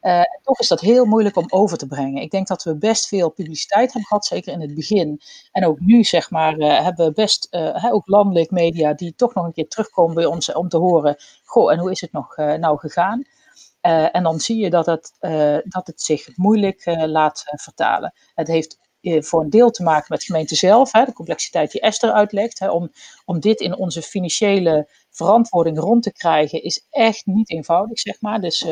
[0.03, 2.23] Uh, toch is dat heel moeilijk om over te brengen.
[2.23, 5.21] Ik denk dat we best veel publiciteit hebben gehad, zeker in het begin.
[5.53, 9.35] En ook nu, zeg maar, uh, hebben we best uh, ook landelijk media die toch
[9.35, 12.37] nog een keer terugkomen bij ons om te horen: Goh, en hoe is het nog
[12.37, 13.23] nou gegaan?
[14.13, 15.13] en dan zie je dat het,
[15.65, 18.13] dat het zich moeilijk laat vertalen.
[18.35, 22.13] Het heeft voor een deel te maken met gemeente zelf, hè, de complexiteit die Esther
[22.13, 22.59] uitlegt.
[22.59, 22.93] Hè, om,
[23.25, 28.41] om dit in onze financiële verantwoording rond te krijgen, is echt niet eenvoudig, zeg maar.
[28.41, 28.67] Dus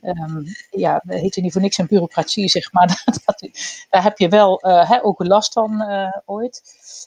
[0.00, 3.02] Um, ja, we heten niet voor niks een bureaucratie, zeg maar.
[3.24, 3.48] dat,
[3.90, 5.84] daar heb je wel uh, ook last van
[6.24, 6.62] ooit.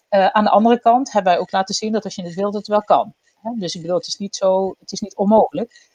[0.09, 2.67] Aan de andere kant hebben wij ook laten zien dat als je het wilt, het
[2.67, 3.13] wel kan.
[3.41, 3.51] Hè?
[3.55, 5.87] Dus ik bedoel, het is niet zo, het is niet onmogelijk.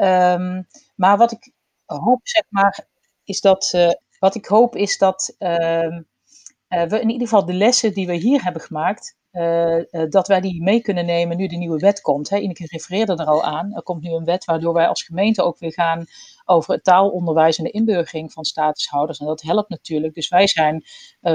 [0.00, 1.52] Um, maar wat ik
[1.84, 2.86] hoop, zeg maar,
[3.24, 3.72] is dat,
[4.18, 6.02] wat ik hoop is dat ehm,
[6.68, 10.62] we in ieder geval de lessen die we hier hebben gemaakt, uh, dat wij die
[10.62, 12.28] mee kunnen nemen nu de nieuwe wet komt.
[12.28, 12.36] Hè.
[12.36, 13.74] Ineke refereerde er al aan.
[13.74, 16.04] Er komt nu een wet waardoor wij als gemeente ook weer gaan
[16.44, 19.18] over het taalonderwijs en de inburgering van statushouders.
[19.18, 20.14] En dat helpt natuurlijk.
[20.14, 20.84] Dus wij zijn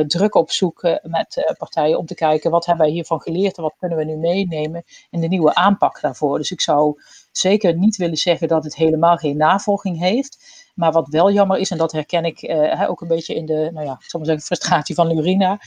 [0.07, 3.75] druk op zoek met partijen om te kijken wat hebben wij hiervan geleerd en wat
[3.77, 6.37] kunnen we nu meenemen in de nieuwe aanpak daarvoor.
[6.37, 10.60] Dus ik zou zeker niet willen zeggen dat het helemaal geen navolging heeft.
[10.75, 13.69] Maar wat wel jammer is, en dat herken ik uh, ook een beetje in de,
[13.73, 15.59] nou ja, ik zal frustratie van Lurina.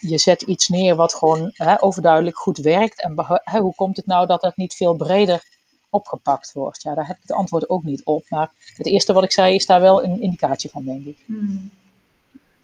[0.00, 3.02] Je zet iets neer wat gewoon overduidelijk goed werkt.
[3.02, 3.14] En
[3.60, 5.42] hoe komt het nou dat dat niet veel breder
[5.90, 6.82] opgepakt wordt?
[6.82, 8.24] Ja, daar heb ik het antwoord ook niet op.
[8.28, 11.18] Maar het eerste wat ik zei is daar wel een indicatie van, denk ik.
[11.26, 11.70] Hmm.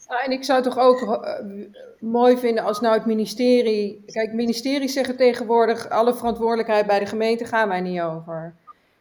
[0.06, 1.66] Ah, en ik zou toch ook uh,
[2.00, 4.02] mooi vinden als nou het ministerie.
[4.06, 8.54] Kijk, ministeries zeggen tegenwoordig: alle verantwoordelijkheid bij de gemeente gaan wij niet over.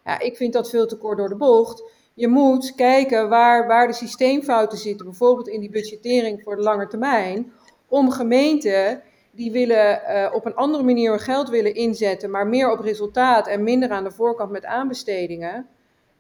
[0.06, 1.84] Ja, ik vind dat veel te kort door de bocht.
[2.16, 6.88] Je moet kijken waar, waar de systeemfouten zitten, bijvoorbeeld in die budgettering voor de lange
[6.88, 7.52] termijn,
[7.88, 9.02] om gemeenten
[9.32, 13.48] die willen uh, op een andere manier hun geld willen inzetten, maar meer op resultaat
[13.48, 15.68] en minder aan de voorkant met aanbestedingen,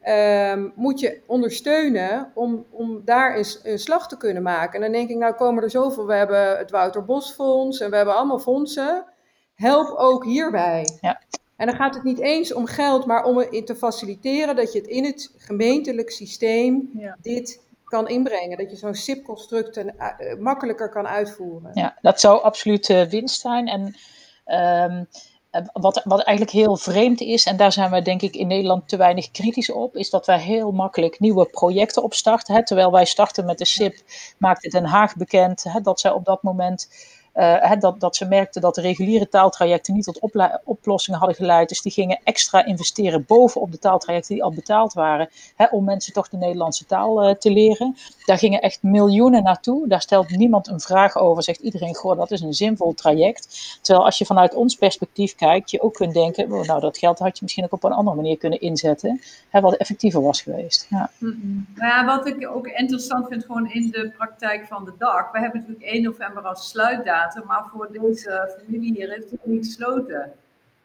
[0.07, 4.73] um, moet je ondersteunen om, om daar een, een, slag te kunnen maken.
[4.73, 7.89] En dan denk ik, nou komen er zoveel, we hebben het Wouter Bos Fonds en
[7.89, 9.05] we hebben allemaal fondsen.
[9.55, 10.87] Help ook hierbij.
[11.01, 11.21] Ja.
[11.57, 14.79] En dan gaat het niet eens om geld, maar om het te faciliteren dat je
[14.79, 16.91] het in het gemeentelijk systeem
[17.21, 18.57] dit kan inbrengen.
[18.57, 19.85] Dat je zo'n SIP-construct uh,
[20.39, 21.71] makkelijker kan uitvoeren.
[21.73, 23.67] Ja, dat zou absoluut uh, winst zijn.
[23.67, 23.95] En
[24.91, 25.07] um,
[25.73, 28.97] wat, wat eigenlijk heel vreemd is, en daar zijn we denk ik in Nederland te
[28.97, 32.55] weinig kritisch op, is dat wij heel makkelijk nieuwe projecten opstarten.
[32.55, 32.65] Hè.
[32.65, 33.95] Terwijl wij starten met de SIP,
[34.37, 36.89] maakte Den Haag bekend hè, dat zij op dat moment
[37.35, 40.19] uh, dat, dat ze merkten dat de reguliere taaltrajecten niet tot
[40.63, 41.69] oplossingen hadden geleid.
[41.69, 45.29] Dus die gingen extra investeren bovenop de taaltrajecten die al betaald waren.
[45.55, 47.97] Hè, om mensen toch de Nederlandse taal uh, te leren.
[48.25, 49.87] Daar gingen echt miljoenen naartoe.
[49.87, 51.43] Daar stelt niemand een vraag over.
[51.43, 53.77] Zegt iedereen, goh, dat is een zinvol traject.
[53.81, 57.19] Terwijl als je vanuit ons perspectief kijkt, je ook kunt denken, oh, nou dat geld
[57.19, 59.21] had je misschien ook op een andere manier kunnen inzetten.
[59.49, 60.87] Hè, wat effectiever was geweest.
[60.89, 61.09] Ja.
[61.17, 65.31] Mm ja, wat ik ook interessant vind gewoon in de praktijk van de dag.
[65.31, 69.65] We hebben natuurlijk 1 november als sluitdatum maar voor deze familie hier heeft het niet
[69.65, 70.33] gesloten.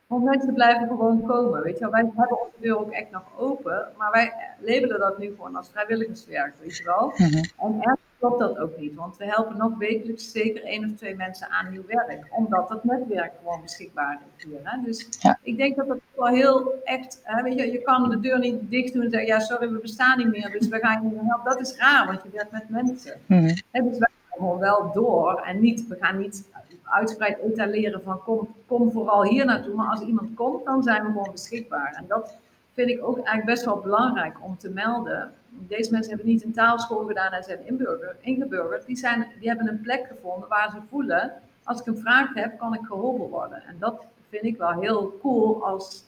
[0.06, 1.90] Want mensen blijven gewoon komen, weet je wel.
[1.90, 5.70] Wij hebben onze deur ook echt nog open, maar wij labelen dat nu gewoon als
[5.70, 7.12] vrijwilligerswerk, weet je wel.
[7.16, 7.44] Mhm.
[7.58, 11.16] En ergens klopt dat ook niet, want we helpen nog wekelijks zeker één of twee
[11.16, 14.60] mensen aan nieuw werk, omdat het netwerk gewoon beschikbaar is hier.
[14.62, 14.82] Hè?
[14.84, 15.08] Dus
[15.42, 18.70] ik denk dat dat wel heel echt, hè, weet je, je kan de deur niet
[18.70, 21.50] dicht doen en zeggen, ja sorry, we bestaan niet meer, dus we gaan je helpen.
[21.50, 23.20] Dat is raar, want je werkt met mensen.
[23.26, 23.46] Mm -hmm.
[23.46, 25.40] dus wij gewoon wel door.
[25.40, 26.48] En niet, we gaan niet
[26.84, 29.74] uitgebreid etaleren van kom, kom vooral hier naartoe.
[29.74, 31.94] Maar als iemand komt, dan zijn we gewoon beschikbaar.
[31.96, 32.36] En dat
[32.72, 35.32] vind ik ook eigenlijk best wel belangrijk om te melden.
[35.48, 38.86] Deze mensen hebben niet een taalschool gedaan en zijn inburger, ingeburgerd.
[38.86, 41.32] Die, zijn, die hebben een plek gevonden waar ze voelen,
[41.64, 43.62] als ik een vraag heb, kan ik geholpen worden.
[43.66, 46.04] En dat vind ik wel heel cool als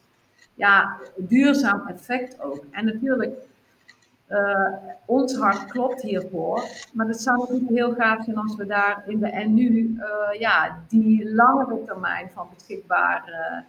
[0.54, 2.64] ja, duurzaam effect ook.
[2.70, 3.34] En natuurlijk,
[4.32, 4.68] uh,
[5.04, 6.64] ons hart klopt hiervoor.
[6.92, 10.40] Maar het zou natuurlijk heel gaaf zijn als we daar in de en nu uh,
[10.40, 13.64] ja, die langere termijn van beschikbare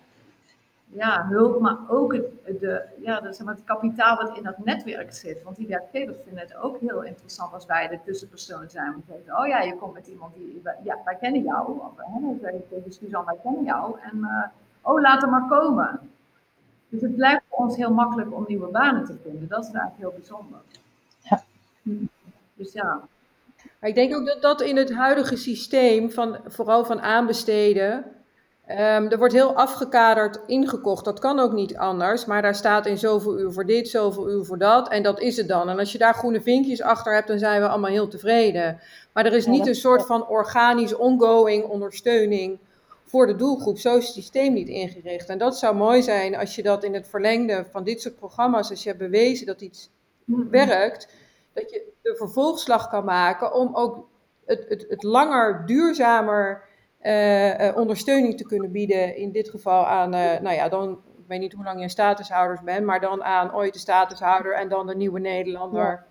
[0.86, 5.44] ja, hulp, maar ook het, de, ja, maar, het kapitaal wat in dat netwerk zit.
[5.44, 8.92] Want die werkgevers vinden het ook heel interessant als wij de tussenpersoon zijn.
[8.92, 11.80] Want zeggen, oh ja, je komt met iemand die, ja, wij kennen jou.
[11.80, 14.00] Of hè, Suzanne, wij kennen jou.
[14.02, 14.28] En
[14.82, 16.00] oh, laat hem maar komen.
[16.90, 19.48] Dus het blijft voor ons heel makkelijk om nieuwe banen te vinden.
[19.48, 20.60] Dat is eigenlijk heel bijzonder.
[21.20, 21.44] Ja.
[22.54, 23.02] Dus ja.
[23.80, 28.06] Maar ik denk ook dat dat in het huidige systeem, van, vooral van aanbesteden,
[28.70, 31.06] um, er wordt heel afgekaderd ingekocht.
[31.06, 34.46] Dat kan ook niet anders, maar daar staat in zoveel uur voor dit, zoveel uur
[34.46, 34.90] voor dat.
[34.90, 35.70] En dat is het dan.
[35.70, 38.80] En als je daar groene vinkjes achter hebt, dan zijn we allemaal heel tevreden.
[39.14, 42.60] Maar er is niet een soort van organisch ongoing ondersteuning
[43.14, 43.78] voor de doelgroep.
[43.78, 45.30] Zo is het systeem niet ingericht.
[45.30, 48.70] En dat zou mooi zijn als je dat in het verlengde van dit soort programma's,
[48.70, 49.92] als je hebt bewezen dat iets
[50.50, 51.08] werkt,
[51.54, 54.08] dat je de vervolgslag kan maken om ook
[54.46, 56.64] het, het, het langer, duurzamer
[57.02, 59.16] uh, uh, ondersteuning te kunnen bieden.
[59.16, 61.90] In dit geval aan, uh, nou ja, dan, ik weet niet hoe lang je een
[61.90, 66.06] statushouders bent, maar dan aan ooit de statushouder en dan de nieuwe Nederlander.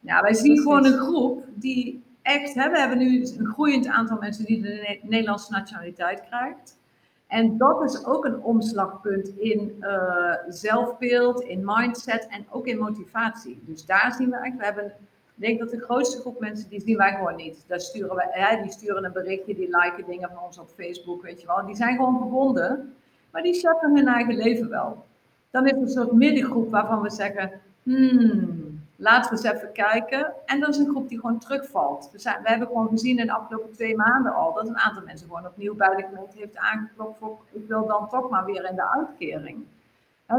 [0.00, 3.86] Ja, ja wij zien gewoon een groep die echt, hè, we hebben nu een groeiend
[3.86, 6.78] aantal mensen die de Nederlandse nationaliteit krijgt.
[7.26, 13.62] En dat is ook een omslagpunt in uh, zelfbeeld, in mindset en ook in motivatie.
[13.66, 14.92] Dus daar zien we eigenlijk, we hebben,
[15.36, 17.64] ik denk dat de grootste groep mensen, die zien wij gewoon niet.
[17.66, 21.40] Daar sturen hè, die sturen een berichtje, die liken dingen van ons op Facebook, weet
[21.40, 21.66] je wel.
[21.66, 22.94] Die zijn gewoon verbonden,
[23.30, 25.04] maar die zetten hun eigen leven wel.
[25.50, 27.50] Dan is er een soort middengroep waarvan we zeggen,
[27.82, 28.59] hmm,
[29.00, 30.32] laten we eens even kijken.
[30.46, 32.08] En dat is een groep die gewoon terugvalt.
[32.12, 35.02] We, zijn, we hebben gewoon gezien in de afgelopen twee maanden al dat een aantal
[35.02, 38.68] mensen gewoon opnieuw bij de gemeente heeft aangeklopt voor ik wil dan toch maar weer
[38.68, 39.64] in de uitkering.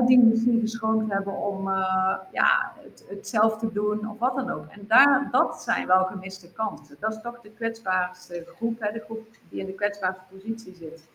[0.05, 2.73] die misschien geschroomd hebben om uh, ja,
[3.07, 4.65] het, zelf te doen of wat dan ook.
[4.67, 6.97] En daar, dat zijn wel gemiste kansen.
[6.99, 11.09] Dat is toch de kwetsbaarste groep, hè, de groep die in de kwetsbaarste positie zit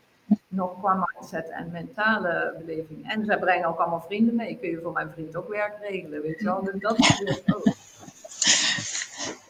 [0.48, 3.10] nog qua mindset en mentale beleving.
[3.10, 4.58] En ze brengen ook allemaal vrienden mee.
[4.60, 6.62] Kun je voor mijn vriend ook werk regelen, weet je wel.
[6.62, 7.74] Dus dat is ook.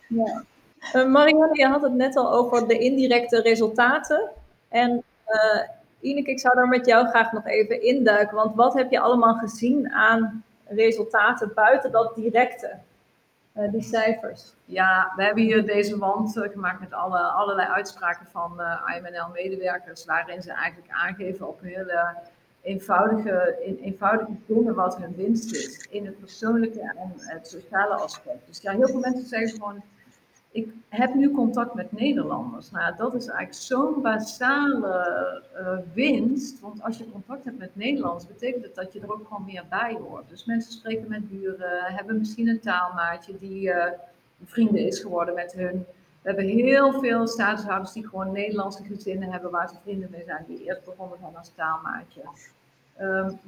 [0.09, 0.45] Ja.
[0.95, 4.31] Uh, Marianne, je had het net al over de indirecte resultaten.
[4.69, 5.63] En uh,
[6.01, 8.37] Ineke, ik zou daar met jou graag nog even induiken.
[8.37, 12.79] Want wat heb je allemaal gezien aan resultaten buiten dat directe?
[13.59, 14.55] Uh, die cijfers.
[14.65, 20.05] Ja, we hebben hier deze wand uh, gemaakt met alle, allerlei uitspraken van uh, IMNL-medewerkers,
[20.05, 22.17] waarin ze eigenlijk aangeven op hele
[22.63, 28.47] eenvoudige, in, eenvoudige dingen wat hun winst is in het persoonlijke en het sociale aspect.
[28.47, 29.83] Dus ja, heel veel mensen zeggen gewoon,
[30.57, 32.71] ik heb nu contact met Nederlanders.
[32.71, 36.61] Nou, dat is eigenlijk zo'n basale uh, winst.
[36.61, 39.65] Want als je contact hebt met Nederlanders, betekent het dat je er ook gewoon meer
[39.71, 40.29] bij hoort.
[40.29, 43.85] Dus mensen spreken met buren, hebben misschien een taalmaatje die uh,
[44.45, 45.85] vrienden is geworden met hun.
[46.23, 50.45] We hebben heel veel statushouders die gewoon Nederlandse gezinnen hebben waar ze vrienden mee zijn,
[50.49, 52.21] die eerst begonnen zijn als taalmaatje.
[53.01, 53.39] Um,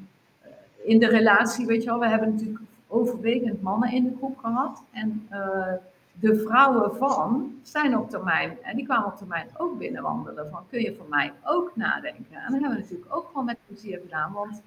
[0.82, 4.82] in de relatie, weet je wel, we hebben natuurlijk overwegend mannen in de groep gehad.
[4.92, 5.72] En uh,
[6.20, 10.80] de vrouwen van zijn op termijn, en die kwamen op termijn ook binnenwandelen van kun
[10.80, 12.36] je voor mij ook nadenken.
[12.36, 14.62] En dat hebben we natuurlijk ook gewoon met plezier gedaan, want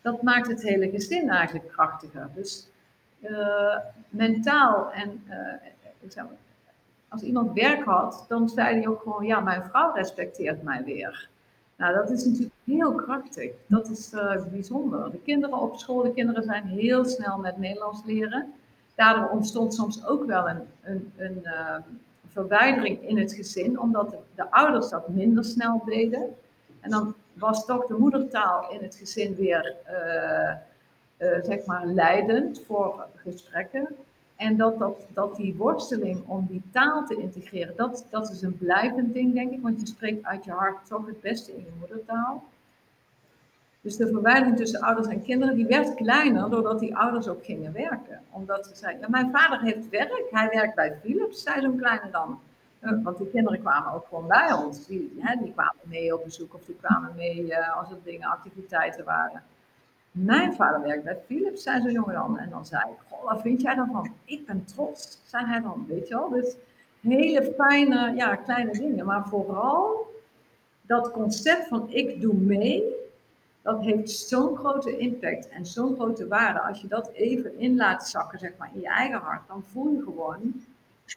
[0.00, 2.28] dat maakt het hele gezin eigenlijk krachtiger.
[2.34, 2.68] Dus
[3.20, 3.76] uh,
[4.08, 5.22] mentaal en
[6.14, 6.22] uh,
[7.08, 11.28] als iemand werk had, dan zei hij ook gewoon, ja, mijn vrouw respecteert mij weer.
[11.76, 13.50] Nou, dat is natuurlijk heel krachtig.
[13.66, 15.10] Dat is uh, bijzonder.
[15.10, 18.52] De kinderen op school, de kinderen zijn heel snel met Nederlands leren
[18.96, 21.76] daardoor ontstond soms ook wel een, een, een uh,
[22.32, 26.34] verwijdering in het gezin, omdat de, de, ouders dat minder snel deden.
[26.80, 32.62] En dan was toch de moedertaal in het gezin weer, uh, uh, zeg maar, leidend
[32.66, 33.88] voor gesprekken.
[34.36, 38.58] En dat, dat, dat die worsteling om die taal te integreren, dat, dat is een
[38.58, 39.62] blijvend ding, denk ik.
[39.62, 42.44] Want je spreekt uit je hart toch het beste in je moedertaal.
[43.86, 47.72] Dus de verwijdering tussen ouders en kinderen, die werd kleiner doordat die ouders ook gingen
[47.72, 48.20] werken.
[48.30, 52.10] Omdat ze zeiden, ja, mijn vader heeft werk, hij werkt bij Philips, zei zo'n kleine
[52.10, 52.40] dan.
[52.80, 54.86] Uh, want die kinderen kwamen ook gewoon bij ons.
[54.86, 58.28] Die, hè, die kwamen mee op bezoek of die kwamen mee uh, als er dingen,
[58.28, 59.42] activiteiten waren.
[60.10, 62.38] Mijn vader werkt bij Philips, zei zo'n jongen dan.
[62.38, 64.12] En dan zei ik, goh, wat vind jij dan van?
[64.24, 66.28] Ik ben trots, zei hij dan, weet je wel.
[66.28, 66.56] Dus
[67.00, 69.06] hele fijne, ja, kleine dingen.
[69.06, 70.14] Maar vooral
[70.82, 73.04] dat concept van ik doe mee,
[73.66, 76.60] dat heeft zo'n grote impact en zo'n grote waarde.
[76.60, 79.92] Als je dat even in laat zakken, zeg maar, in je eigen hart, dan voel
[79.92, 80.64] je gewoon,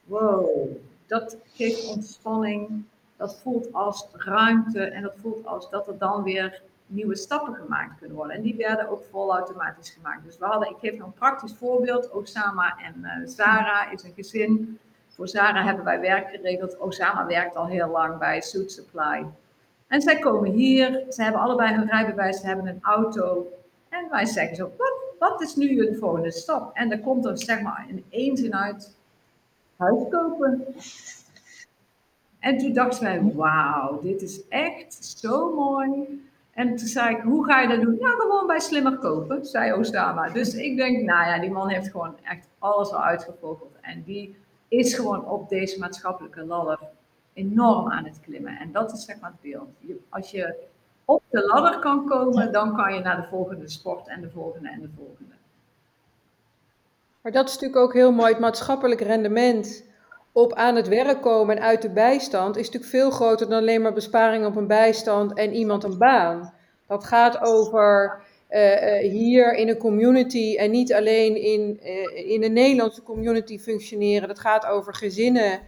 [0.06, 0.68] wow,
[1.06, 2.84] dat geeft ontspanning,
[3.16, 7.98] dat voelt als ruimte en dat voelt als dat er dan weer nieuwe stappen gemaakt
[7.98, 8.36] kunnen worden.
[8.36, 10.24] En die werden ook volautomatisch gemaakt.
[10.24, 14.78] Dus we hadden, ik geef een praktisch voorbeeld, Osama en uh, Sarah is een gezin.
[15.08, 16.78] Voor Sarah hebben wij werk geregeld.
[16.78, 19.26] Osama werkt al heel lang bij Suit Supply.
[19.90, 23.46] En zij komen hier, ze hebben allebei hun rijbewijs, ze hebben een auto.
[23.88, 26.76] En wij zeggen zo, wat, wat is nu je volgende stap?
[26.76, 28.96] En dan komt er zeg maar in één zin uit,
[29.76, 30.64] huis kopen.
[32.38, 36.22] En toen dachten wij, wauw, dit is echt zo mooi.
[36.50, 37.96] En toen zei ik, hoe ga je dat doen?
[37.98, 40.28] Ja, gewoon bij slimmer kopen, zei Osama.
[40.28, 43.76] Dus ik denk, nou ja, die man heeft gewoon echt alles al uitgevogeld.
[43.80, 44.36] En die
[44.68, 46.78] is gewoon op deze maatschappelijke ladder
[47.32, 48.58] enorm aan het klimmen.
[48.58, 49.68] En dat is zeg maar het beeld.
[50.08, 50.54] als je
[51.04, 54.68] op de ladder kan komen, dan kan je naar de volgende sport en de volgende
[54.68, 55.34] en de volgende.
[57.20, 58.30] Maar dat is natuurlijk ook heel mooi.
[58.30, 59.84] Het maatschappelijk rendement
[60.32, 63.82] op aan het werk komen en uit de bijstand is natuurlijk veel groter dan alleen
[63.82, 66.54] maar besparing op een bijstand en iemand een baan.
[66.86, 68.22] Dat gaat over
[69.00, 71.80] hier in een community en niet alleen in,
[72.26, 74.28] in een Nederlandse community functioneren.
[74.28, 75.60] Dat gaat over gezinnen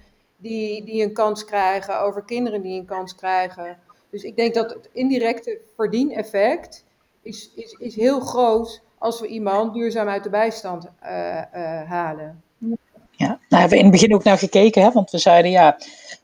[0.43, 3.79] die, die een kans krijgen, over kinderen die een kans krijgen.
[4.11, 6.85] Dus ik denk dat het indirecte verdieneffect
[7.23, 12.43] is, is, is heel groot als we iemand duurzaam uit de bijstand uh, uh, halen.
[13.11, 14.91] Ja, daar hebben we in het begin ook naar gekeken, hè?
[14.91, 15.77] want we zeiden ja,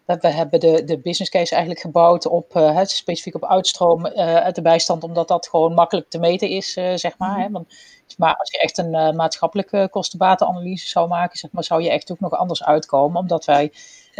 [0.05, 4.63] we hebben de, de business case eigenlijk gebouwd op uh, specifiek op uitstroom uit de
[4.63, 7.37] bijstand, omdat dat gewoon makkelijk te meten is, zeg maar.
[7.37, 7.45] Hè?
[7.45, 7.53] Mhm.
[7.53, 7.75] Want,
[8.17, 12.21] maar als je echt een maatschappelijke kostenbatenanalyse zou maken, zeg maar, zou je echt ook
[12.21, 13.73] nog anders uitkomen, omdat wij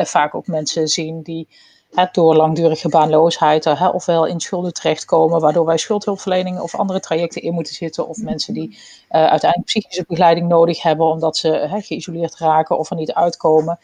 [0.07, 1.49] vaak ook mensen zien die
[2.13, 7.53] door langdurige baanloosheid hè, ofwel in schulden terechtkomen, waardoor wij schuldhulpverlening of andere trajecten in
[7.53, 8.77] moeten zitten, of mensen die uh,
[9.09, 13.79] uiteindelijk psychische begeleiding nodig hebben omdat ze hè, geïsoleerd raken of er niet uitkomen.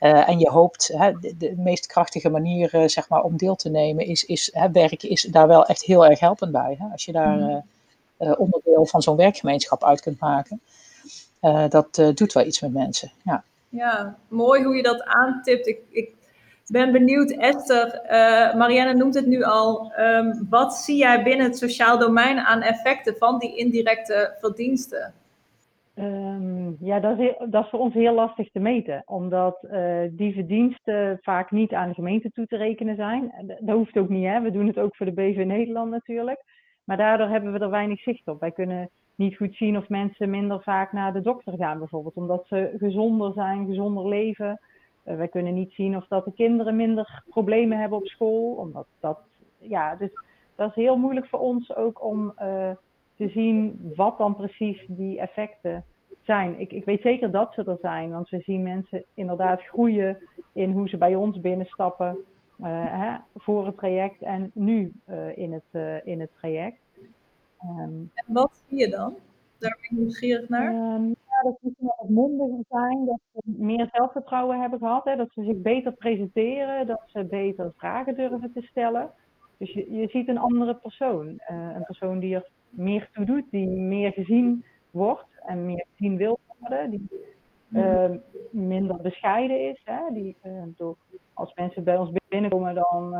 [0.00, 3.56] Uh, en je hoopt, hè, de, de, meest krachtige manier uh, zeg maar, om deel
[3.56, 6.76] te nemen is, is hè, werken is daar wel echt heel erg helpend bij.
[6.78, 6.86] Hè?
[6.92, 7.64] Als je daar mm.
[8.32, 10.60] onderdeel van zo'n werkgemeenschap uit kunt maken.
[11.68, 13.12] dat doet wel iets met mensen.
[13.24, 13.44] Ja.
[13.72, 15.66] Ja, mooi hoe je dat aantipt.
[15.66, 16.14] Ik, ik
[16.66, 19.92] ben benieuwd, Esther, uh, Marianne noemt het nu al.
[19.98, 25.14] Um, wat zie jij binnen het sociaal domein aan effecten van die indirecte verdiensten?
[25.94, 30.34] Um, ja, dat is, dat is, voor ons heel lastig te meten, omdat uh, die
[30.34, 33.32] verdiensten vaak niet aan de gemeente toe te rekenen zijn.
[33.60, 34.40] Dat hoeft ook niet, hè?
[34.40, 36.42] we doen het ook voor de BV Nederland natuurlijk.
[36.84, 38.40] Maar daardoor hebben we er weinig zicht op.
[38.40, 42.44] Wij kunnen niet goed zien of mensen minder vaak naar de dokter gaan, bijvoorbeeld, omdat
[42.46, 44.60] ze gezonder zijn, gezonder leven.
[45.04, 48.54] Uh, wij kunnen niet zien of dat de kinderen minder problemen hebben op school.
[48.54, 49.18] Omdat dat,
[49.58, 50.10] ja, dus
[50.54, 52.70] dat is heel moeilijk voor ons ook om uh,
[53.16, 55.84] te zien wat dan precies die effecten
[56.22, 56.60] zijn.
[56.60, 60.18] Ik, ik weet zeker dat ze er zijn, want we zien mensen inderdaad groeien
[60.52, 62.16] in hoe ze bij ons binnenstappen
[62.60, 64.92] uh, hè, voor het traject en nu
[65.34, 66.81] in, het, in het traject.
[67.64, 69.14] Um, en wat zie je dan?
[69.58, 70.94] Daar ben ik nieuwsgierig naar.
[70.94, 75.44] Um, dat ze wat mondiger zijn, dat ze meer zelfvertrouwen hebben gehad, hè, dat ze
[75.44, 79.10] zich beter presenteren, dat ze beter vragen durven te stellen.
[79.56, 81.26] Dus je, je ziet een andere persoon.
[81.26, 81.36] Uh,
[81.74, 86.38] een persoon die er meer toe doet, die meer gezien wordt en meer gezien wil
[86.58, 87.08] worden, die
[87.70, 88.10] uh,
[88.50, 89.80] minder bescheiden is.
[89.84, 90.96] Hè, die, uh, door,
[91.32, 93.14] als mensen bij ons binnenkomen, dan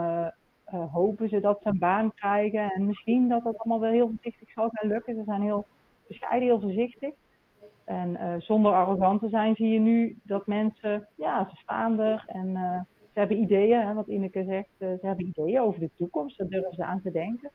[0.77, 2.71] hopen ze dat ze een baan krijgen.
[2.71, 5.15] En misschien dat dat allemaal wel heel voorzichtig zal gaan lukken.
[5.15, 5.67] Ze zijn heel
[6.09, 7.15] bescheiden, heel voorzichtig.
[7.85, 12.25] En uh, zonder arrogant te zijn zie je nu dat mensen, ja, ze staan er
[12.27, 12.81] en uh,
[13.13, 16.75] ze hebben ideeën, hè, wat Ineke zegt, ze hebben ideeën over de toekomst, daar durven
[16.75, 17.51] ze aan te denken.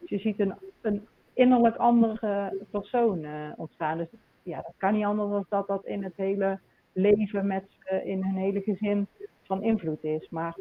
[0.00, 3.98] Dus je ziet een, een innerlijk andere persoon ontstaan.
[3.98, 4.08] Dus
[4.42, 6.60] ja, dat kan niet anders dan dat dat in het hele
[6.92, 7.64] leven met
[8.04, 9.06] in hun hele gezin
[9.42, 10.28] van invloed is.
[10.30, 10.56] Maar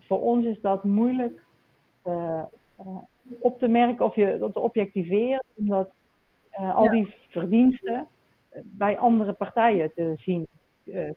[0.00, 1.43] voor ons is dat moeilijk
[3.38, 5.90] op te merken of je dat te objectiveren, omdat
[6.74, 8.06] al die verdiensten
[8.62, 10.46] bij andere partijen te zien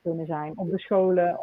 [0.03, 0.53] kunnen zijn.
[0.55, 1.39] Op de scholen,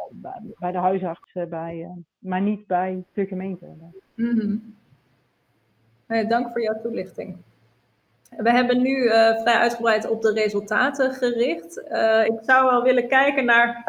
[0.59, 3.67] bij de huisartsen, bij, maar niet bij de gemeente.
[4.15, 4.75] Mm -hmm.
[6.07, 7.37] nee, dank voor jouw toelichting.
[8.37, 11.77] We hebben nu uh, vrij uitgebreid op de resultaten gericht.
[12.27, 13.85] ik zou wel willen kijken naar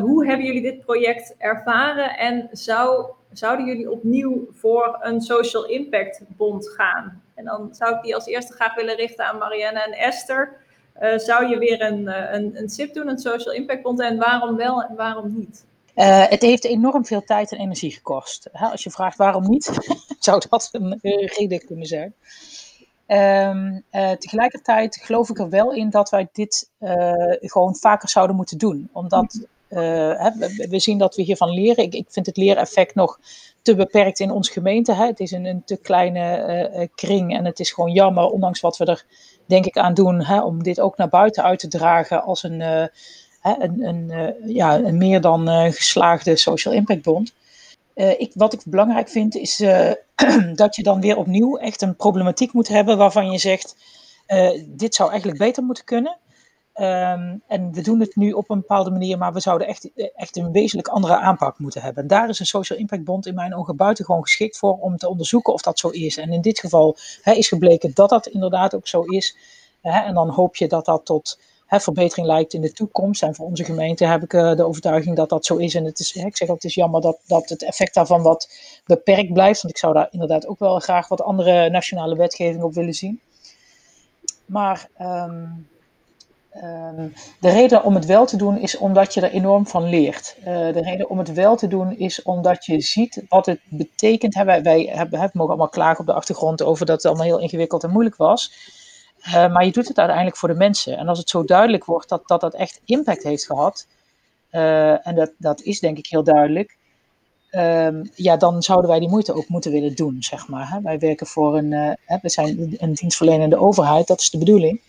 [0.00, 6.20] hoe hebben jullie dit project ervaren en zou, zouden jullie opnieuw voor een social impact
[6.36, 7.22] bond gaan?
[7.34, 10.56] En dan zou ik die als eerste graag willen richten aan Marianne en Esther.
[11.02, 14.18] Uh, zou je weer een, uh, een, een SIP doen, een Social Impact Bond, en
[14.18, 15.64] waarom wel en waarom niet?
[15.94, 18.48] Uh, het heeft enorm veel tijd en energie gekost.
[18.52, 22.14] als je vraagt waarom niet, zou dat een reden kunnen zijn.
[23.06, 23.84] Um,
[24.18, 26.70] tegelijkertijd geloof ik er wel in dat wij dit
[27.40, 28.88] gewoon vaker zouden moeten doen.
[28.92, 30.30] Omdat hè,
[30.68, 31.84] we, zien dat we hiervan leren.
[31.84, 33.18] Ik, ik vind het leereffect nog
[33.62, 34.92] te beperkt in onze gemeente.
[34.92, 35.06] Hè.
[35.06, 38.84] Het is een, een te kleine kring en het is gewoon jammer, ondanks wat we
[38.84, 39.04] er
[39.46, 42.60] denk ik aan doen hè, om dit ook naar buiten uit te dragen als een,
[42.60, 47.34] een, een, ja, een meer dan geslaagde social impact bond.
[47.94, 49.56] ik, wat ik belangrijk vind is
[50.54, 53.76] dat je dan weer opnieuw echt een problematiek moet hebben waarvan je zegt,
[54.66, 56.16] dit zou eigenlijk beter moeten kunnen.
[56.80, 60.36] Um, en we doen het nu op een bepaalde manier, maar we zouden echt, echt
[60.36, 62.02] een wezenlijk andere aanpak moeten hebben.
[62.02, 65.08] En daar is een Social Impact Bond in mijn ogen buitengewoon geschikt voor om te
[65.08, 66.16] onderzoeken of dat zo is.
[66.16, 69.36] En in dit geval is gebleken dat dat inderdaad ook zo is.
[69.82, 73.22] En dan hoop je dat dat tot verbetering lijkt in de toekomst.
[73.22, 75.74] En voor onze gemeente heb ik uh, de overtuiging dat dat zo is.
[75.74, 78.50] En het is, ik zeg ook, het is jammer dat, dat het effect daarvan wat
[78.86, 79.62] beperkt blijft.
[79.62, 83.20] Want ik zou daar inderdaad ook wel graag wat andere nationale wetgeving op willen zien.
[84.46, 84.88] Maar.
[85.00, 85.68] Um,
[86.60, 87.08] Ehm,
[87.40, 90.36] de reden om het wel te doen is omdat je er enorm van leert.
[90.38, 94.34] Uh, de reden om het wel te doen is omdat je ziet wat het betekent.
[94.34, 97.84] Hè, wij, hebben, mogen allemaal klagen op de achtergrond over dat het allemaal heel ingewikkeld
[97.84, 98.52] en moeilijk was.
[99.26, 100.98] Uh, maar je doet het uiteindelijk voor de mensen.
[100.98, 103.86] En als het zo duidelijk wordt dat dat, dat echt impact heeft gehad,
[104.52, 106.76] uh, en dat, dat is denk ik heel duidelijk,
[107.50, 110.70] um, ja, dan zouden wij die moeite ook moeten willen doen, zeg maar.
[110.70, 110.80] Hè.
[110.80, 114.80] Wij werken voor een, we zijn een dienstverlenende overheid, dat is de bedoeling.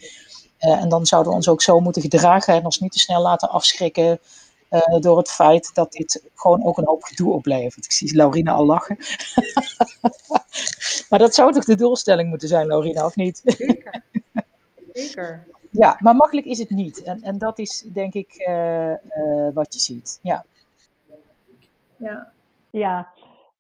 [0.60, 3.22] Uh, en dan zouden we ons ook zo moeten gedragen en ons niet te snel
[3.22, 4.20] laten afschrikken
[4.72, 7.86] uh, door het feit dat dit gewoon ook een hoop gedoe oplevert.
[7.86, 8.97] Ik zie Laurina al lachen.
[11.10, 13.41] maar dat zou toch de doelstelling moeten zijn, Laurina, of niet?
[13.43, 14.03] Zeker.
[14.93, 15.47] Zeker.
[15.72, 17.03] Ja, maar makkelijk is het niet.
[17.03, 18.93] En, en dat is denk ik uh,
[19.53, 20.20] wat je ziet.
[20.22, 20.45] Ja.
[21.97, 22.32] Ja.
[22.70, 23.07] Ja,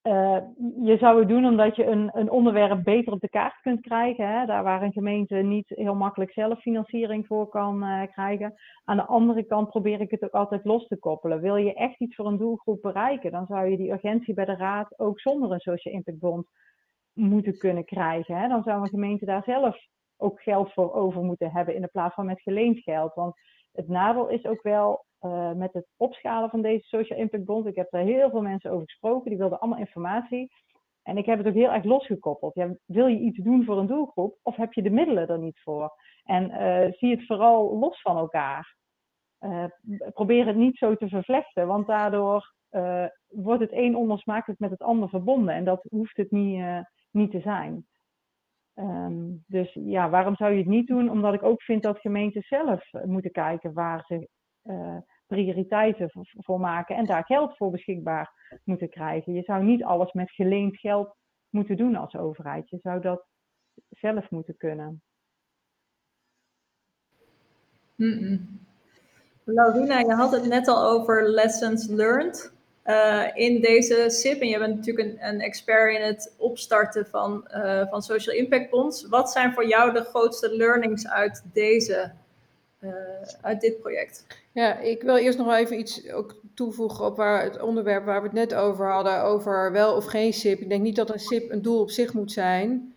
[0.09, 0.37] uh,
[0.85, 4.27] je zou het doen omdat je een, een, onderwerp beter op de kaart kunt krijgen.
[4.27, 4.45] Hè?
[4.45, 8.53] Daar waar een gemeente niet heel makkelijk zelf financiering voor kan uh, krijgen.
[8.83, 11.41] Aan de andere kant probeer ik het ook altijd los te koppelen.
[11.41, 14.55] Wil je echt iets voor een doelgroep bereiken, dan zou je die urgentie bij de
[14.55, 16.47] raad ook zonder een social impact bond
[17.13, 18.35] moeten kunnen krijgen.
[18.35, 18.47] Hè?
[18.47, 19.77] Dan zou een gemeente daar zelf
[20.17, 23.13] ook geld voor over moeten hebben in de plaats van met geleend geld.
[23.13, 23.33] Want
[23.71, 27.65] het nadeel is ook wel uh, met het opschalen van deze Social Impact Bond.
[27.65, 30.51] Ik heb daar heel veel mensen over gesproken, die wilden allemaal informatie.
[31.03, 32.55] En ik heb het ook heel erg losgekoppeld.
[32.55, 35.59] Ja, wil je iets doen voor een doelgroep of heb je de middelen er niet
[35.61, 35.91] voor?
[36.23, 38.77] En uh, zie het vooral los van elkaar.
[39.39, 39.65] Uh,
[40.13, 42.53] probeer het niet zo te vervlechten, want daardoor
[43.27, 45.53] wordt het een onlosmakelijk met het ander verbonden.
[45.53, 46.63] En dat hoeft het niet,
[47.11, 47.87] niet te zijn.
[48.75, 51.09] Um, dus ja, waarom zou je het niet doen?
[51.09, 54.27] Omdat ik ook vind dat gemeenten zelf moeten kijken waar ze
[55.27, 59.33] prioriteiten voor, maken en daar geld voor beschikbaar moeten krijgen.
[59.33, 61.15] Je zou niet alles met geleend geld
[61.49, 62.69] moeten doen als overheid.
[62.69, 63.25] Je zou dat
[63.89, 65.01] zelf moeten kunnen.
[67.95, 68.59] Mm.
[69.43, 72.53] Laurina, je had het net al over lessons learned
[72.85, 74.41] uh, in deze SIP.
[74.41, 78.69] En je bent natuurlijk een, een expert in het opstarten van, uh, van social impact
[78.69, 79.07] bonds.
[79.07, 82.11] Wat zijn voor jou de grootste learnings uit deze
[82.81, 82.91] uh,
[83.41, 84.25] uit dit project.
[84.51, 88.21] Ja, ik wil eerst nog wel even iets ook toevoegen op waar het onderwerp waar
[88.21, 90.59] we het net over hadden, over wel of geen SIP.
[90.59, 92.93] Ik denk niet dat een SIP een doel op zich moet zijn.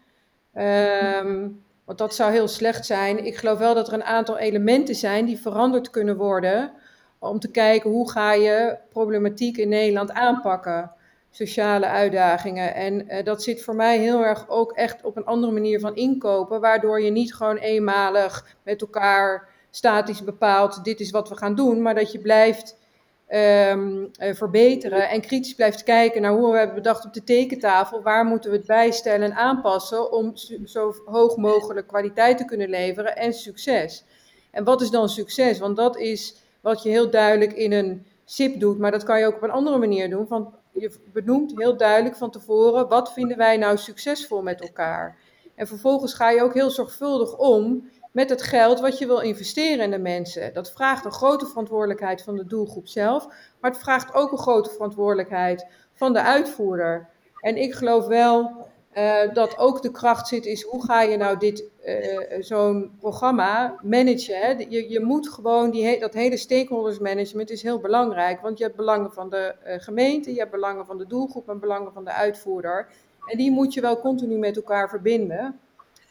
[0.54, 3.24] Um, want dat zou heel slecht zijn.
[3.24, 6.72] Ik geloof wel dat er een aantal elementen zijn die veranderd kunnen worden.
[7.18, 10.92] Om te kijken hoe ga je problematiek in Nederland aanpakken.
[11.30, 12.74] Sociale uitdagingen.
[12.74, 15.96] En uh, dat zit voor mij heel erg ook echt op een andere manier van
[15.96, 16.60] inkopen.
[16.60, 21.82] Waardoor je niet gewoon eenmalig met elkaar statisch bepaalt, dit is wat we gaan doen,
[21.82, 22.76] maar dat je blijft
[23.28, 28.02] um, uh, verbeteren en kritisch blijft kijken naar hoe we hebben bedacht op de tekentafel,
[28.02, 33.16] waar moeten we het bijstellen en aanpassen om zo hoog mogelijk kwaliteit te kunnen leveren
[33.16, 34.04] en succes.
[34.50, 35.58] En wat is dan succes?
[35.58, 39.26] Want dat is wat je heel duidelijk in een SIP doet, maar dat kan je
[39.26, 40.26] ook op een andere manier doen.
[40.28, 45.16] Want je benoemt heel duidelijk van tevoren, wat vinden wij nou succesvol met elkaar?
[45.54, 49.84] En vervolgens ga je ook heel zorgvuldig om met het geld wat je wil investeren
[49.84, 50.54] in de mensen.
[50.54, 53.26] Dat vraagt een grote verantwoordelijkheid van de doelgroep zelf,
[53.60, 57.08] maar het vraagt ook een grote verantwoordelijkheid van de uitvoerder.
[57.40, 58.50] En ik geloof wel
[58.96, 63.78] uh, dat ook de kracht zit is hoe ga je nou dit, uh, zo'n programma
[63.82, 64.40] managen.
[64.40, 64.48] Hè?
[64.68, 68.76] Je, je moet gewoon, die dat hele stakeholders management is heel belangrijk, want je hebt
[68.76, 72.88] belangen van de gemeente, je hebt belangen van de doelgroep en belangen van de uitvoerder.
[73.26, 75.58] En die moet je wel continu met elkaar verbinden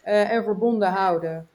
[0.03, 1.47] en verbonden houden.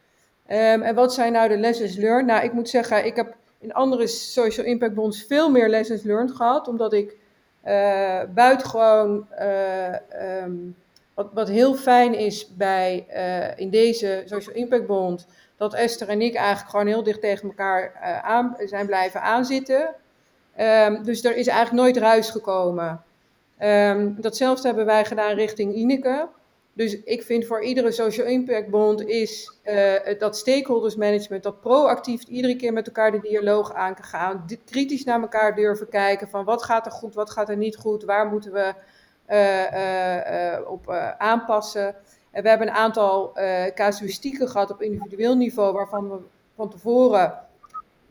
[0.49, 2.27] Um, en wat zijn nou de lessons learned?
[2.27, 6.31] Nou, ik moet zeggen, ik heb in andere social impact bonds veel meer lessons learned
[6.31, 7.17] gehad, omdat ik
[7.65, 10.77] uh, buitengewoon, uh, um,
[11.15, 15.27] wat, wat heel fijn is bij, uh, in deze social impact bond,
[15.57, 19.95] dat Esther en ik eigenlijk gewoon heel dicht tegen elkaar aan, zijn blijven aanzitten.
[20.61, 23.03] Um, dus er is eigenlijk nooit ruis gekomen.
[24.17, 26.29] datzelfde hebben wij gedaan richting Ineke.
[26.77, 32.23] Dus ik vind voor iedere social impact bond is uh, dat stakeholders management, dat proactief
[32.23, 36.45] iedere keer met elkaar de dialoog aan kan gaan, kritisch naar elkaar durven kijken van
[36.45, 38.73] wat gaat er goed, wat gaat er niet goed, waar moeten we
[39.31, 41.95] uh, uh, op aanpassen.
[42.31, 43.33] En we hebben een aantal
[43.75, 46.19] casuïstieken gehad op individueel niveau waarvan we
[46.57, 47.39] van tevoren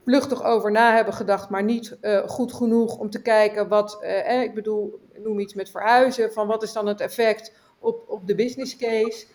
[0.03, 4.03] vluchtig over na hebben gedacht, maar niet goed genoeg om te kijken wat,
[4.43, 7.51] ik bedoel, noem iets met verhuizen, van wat is dan het effect
[7.85, 9.25] op, op de business case.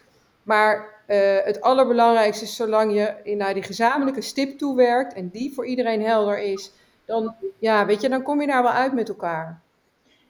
[0.43, 5.67] Maar uh, het allerbelangrijkste is, zolang je naar die gezamenlijke stip toewerkt en die voor
[5.67, 6.73] iedereen helder is,
[7.05, 9.61] dan, ja, weet je, dan kom je daar wel uit met elkaar.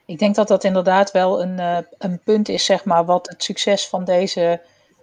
[0.06, 3.42] Ik denk dat dat inderdaad wel een, uh, een punt is, zeg maar, wat het
[3.42, 4.60] succes van deze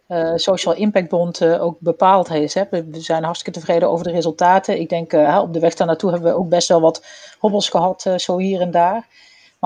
[0.08, 2.54] uh, Social Impact Bond ook bepaald heeft.
[2.54, 2.64] Hè.
[2.70, 4.80] We zijn hartstikke tevreden over de resultaten.
[4.80, 7.06] Ik denk op de weg daar naartoe hebben we ook best wel wat
[7.40, 9.08] hobbels gehad, zo hier en daar.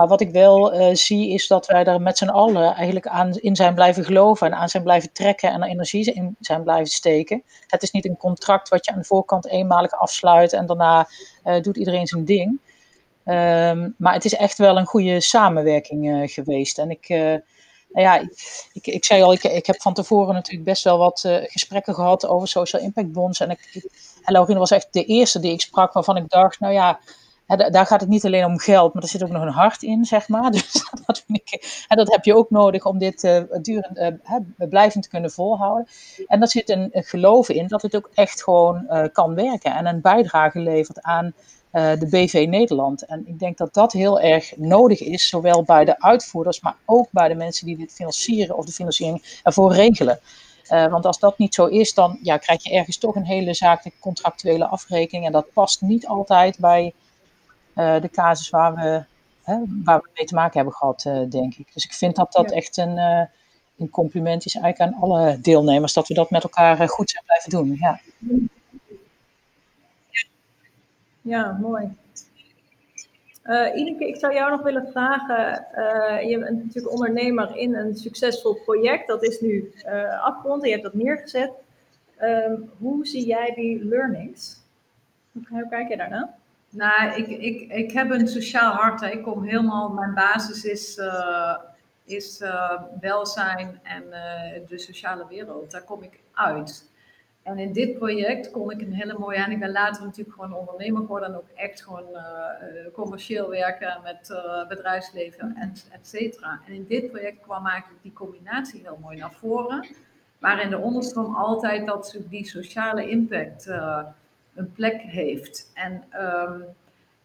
[0.02, 3.34] Maar wat ik wel uh, zie is dat wij er met z'n allen eigenlijk aan
[3.34, 6.88] in zijn blijven geloven en aan zijn blijven trekken en er energie in zijn blijven
[6.88, 7.44] steken.
[7.68, 11.08] Het is niet een contract wat je aan de voorkant eenmalig afsluit en daarna
[11.46, 12.60] uh, doet iedereen zijn ding.
[13.26, 16.78] Um, maar het is echt wel een goede samenwerking uh, geweest.
[16.78, 17.42] En ik, nou
[17.92, 18.20] ja,
[18.74, 22.28] ik, ik, zei al, ik, ik heb van tevoren natuurlijk best wel wat gesprekken gehad
[22.28, 23.40] over social impact bonds.
[23.40, 23.90] En, ik,
[24.24, 27.00] en Laurine was echt de eerste die ik sprak waarvan ik dacht, nou ja,
[27.58, 30.06] daar gaat het niet alleen om geld, maar er zit ook nog een hart in,
[30.06, 30.52] zeg maar.
[30.62, 30.72] Dus
[31.06, 35.04] dat, vind ik, en dat heb je ook nodig om dit uh, durend, uh, blijvend
[35.04, 35.88] te kunnen volhouden.
[36.28, 39.86] En daar zit een, geloof in dat het ook echt gewoon uh, kan werken en
[39.86, 41.34] een bijdrage levert aan
[41.72, 43.06] de BV Nederland.
[43.06, 47.08] En ik denk dat dat heel erg nodig is, zowel bij de uitvoerders, maar ook
[47.12, 50.20] bij de mensen die dit financieren of de financiering ervoor regelen.
[50.68, 54.00] want als dat niet zo is, dan ja, krijg je ergens toch een hele zakelijke
[54.00, 55.26] contractuele afrekening.
[55.26, 56.94] En dat past niet altijd bij
[57.74, 59.04] de casus waar we,
[59.44, 61.74] hè, waar we mee te maken hebben gehad, uh, denk ik.
[61.74, 62.56] Dus ik vind dat dat ja.
[62.56, 63.24] echt een, uh,
[63.78, 67.50] een compliment is eigenlijk aan alle deelnemers, dat we dat met elkaar goed zijn blijven
[67.50, 67.76] doen.
[67.80, 68.00] Ja,
[71.22, 72.00] ja mooi.
[73.44, 75.66] Uh, Ineke, ik zou jou nog willen vragen.
[75.76, 79.08] Uh, je bent natuurlijk ondernemer in een succesvol project.
[79.08, 81.52] Dat is nu uh, afgerond en je hebt dat neergezet.
[82.22, 84.58] Um, hoe zie jij die learnings?
[85.32, 86.30] Hoe, hoe kijk je daarnaar?
[86.72, 89.02] Nou, ik, ik, ik heb een sociaal hart.
[89.02, 89.10] Hè.
[89.10, 91.58] Ik kom helemaal, mijn basis is, uh,
[92.04, 95.72] is uh, welzijn en uh, de sociale wereld.
[95.72, 96.90] Daar kom ik uit.
[97.44, 100.54] En in dit project kon ik een hele mooie, en ik ben later natuurlijk gewoon
[100.54, 102.06] ondernemer geworden en ook echt gewoon
[102.94, 106.60] commercieel werken met bedrijfsleven, en et cetera.
[106.68, 109.88] En in dit project kwam eigenlijk die combinatie heel mooi naar voren.
[110.40, 113.72] Maar in de onderstroom altijd dat die sociale impact
[114.56, 115.72] een plek heeft.
[115.74, 116.66] En um,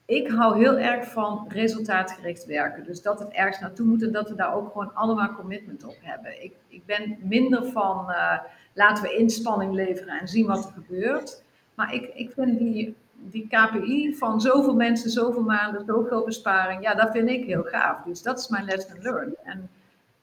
[0.06, 2.84] ik hou heel erg van resultaatgericht werken.
[2.84, 5.96] Dus dat het ergens naartoe moet en dat we daar ook gewoon allemaal commitment op
[6.00, 6.42] hebben.
[6.42, 8.38] Ik, ik ben minder van uh,
[8.72, 11.42] laten we inspanning leveren en zien wat er gebeurt.
[11.74, 16.94] Maar ik, ik vind die, die KPI van zoveel mensen, zoveel maanden, zoveel besparing, ja,
[16.94, 18.02] dat vind ik heel gaaf.
[18.02, 19.36] Dus dat is mijn lesson learned.
[19.44, 19.70] En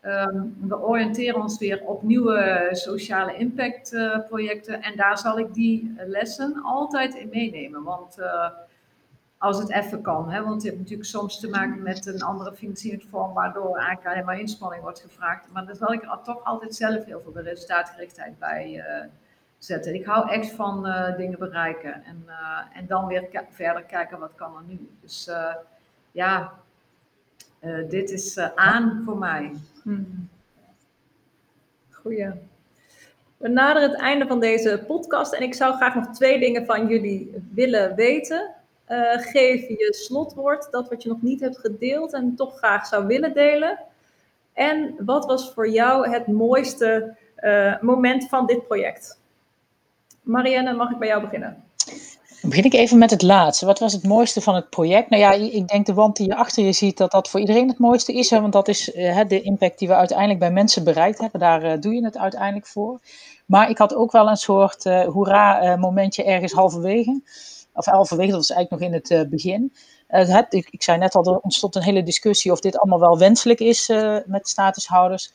[0.06, 5.54] Um, we oriënteren ons weer op nieuwe sociale impact uh, projecten en daar zal ik
[5.54, 7.84] die lessen altijd in meenemen.
[7.84, 8.50] Want uh,
[9.38, 12.54] als het even kan, hè, want je hebt natuurlijk soms te maken met een andere
[12.54, 15.46] financieringsvorm waardoor eigenlijk alleen maar inspanning wordt gevraagd.
[15.52, 19.10] Maar dan zal ik er toch altijd zelf heel veel resultaatgerichtheid bij uh,
[19.58, 19.96] zetten.
[19.96, 20.88] Ik hou echt van
[21.18, 22.26] dingen bereiken en,
[22.74, 24.90] en dan weer verder kijken wat kan er nu.
[25.02, 25.30] Dus
[26.12, 26.54] ja,
[27.90, 29.54] dit is aan voor mij.
[29.84, 30.30] Hmm.
[31.90, 32.32] Goeie.
[33.38, 36.88] We naderen het einde van deze podcast en ik zou graag nog twee dingen van
[36.88, 38.56] jullie willen weten.
[38.88, 43.08] Uh, geef je slotwoord, dat wat je nog niet hebt gedeeld en toch graag zou
[43.08, 43.80] willen delen.
[44.54, 49.20] En wat was voor jou het mooiste uh, moment van dit project?
[50.22, 51.64] Marianne, mag ik bij jou beginnen?
[52.44, 53.66] Dan begin ik even met het laatste.
[53.66, 55.10] Wat was het mooiste van het project?
[55.10, 57.68] Nou ja, ik denk de wand die je achter je ziet, dat dat voor iedereen
[57.68, 58.30] het mooiste is.
[58.30, 58.42] Hè?
[58.42, 61.40] Want dat is uh, de impact die we uiteindelijk bij mensen bereikt hebben.
[61.40, 63.00] Daar uh, doe je het uiteindelijk voor.
[63.46, 67.22] Maar ik had ook wel een soort uh, hoera momentje ergens halverwege.
[67.74, 69.74] Of halverwege, dat was eigenlijk nog in het begin.
[70.08, 73.18] Het, ik, ik, zei net al, er ontstond een hele discussie of dit allemaal wel
[73.18, 73.88] wenselijk is
[74.26, 75.32] met statushouders.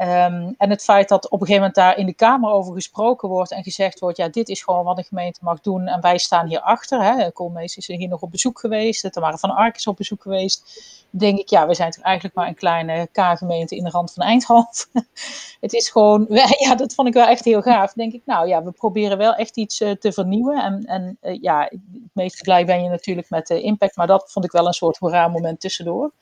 [0.00, 3.28] Um, en het feit dat op een gegeven moment daar in de Kamer over gesproken
[3.28, 6.18] wordt en gezegd wordt, ja, dit is gewoon wat een gemeente mag doen en wij
[6.18, 7.02] staan hier achter.
[7.02, 7.32] Hè.
[7.32, 10.62] Koolmees is hier nog op bezoek geweest, er waren van Ark is op bezoek geweest.
[11.10, 14.22] denk ik, ja, we zijn toch eigenlijk maar een kleine K-gemeente in de rand van
[14.22, 14.88] Eindhoven.
[15.60, 16.26] het is gewoon,
[16.66, 17.92] ja, dat vond ik wel echt heel gaaf.
[17.92, 20.62] denk ik, nou ja, we proberen wel echt iets uh, te vernieuwen.
[20.62, 21.80] En, en uh, ja, het
[22.12, 24.96] meest blij ben je natuurlijk met de impact, maar dat vond ik wel een soort
[24.96, 26.12] hoera-moment tussendoor.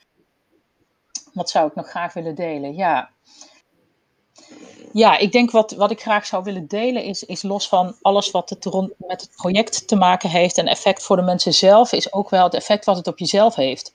[1.33, 2.74] Wat zou ik nog graag willen delen?
[2.74, 3.11] Ja,
[4.92, 8.30] ja, ik denk wat, wat ik graag zou willen delen is, is los van alles
[8.30, 8.64] wat het
[8.98, 12.44] met het project te maken heeft en effect voor de mensen zelf, is ook wel
[12.44, 13.92] het effect wat het op jezelf heeft.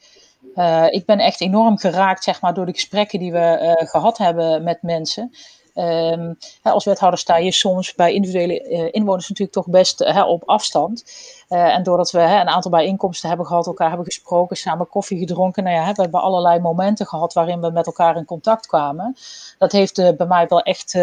[0.56, 4.18] Uh, ik ben echt enorm geraakt zeg maar, door de gesprekken die we uh, gehad
[4.18, 5.36] hebben met mensen.
[5.76, 10.44] Um, als wethouder sta je soms bij individuele uh, inwoners natuurlijk toch best uh, op
[10.46, 11.04] afstand.
[11.50, 15.64] Uh, en doordat we een aantal bijeenkomsten hebben gehad, elkaar hebben gesproken, samen koffie gedronken.
[15.64, 19.16] Nou ja, we hebben allerlei momenten gehad waarin we met elkaar in contact kwamen.
[19.58, 20.96] Dat heeft bij mij wel echt,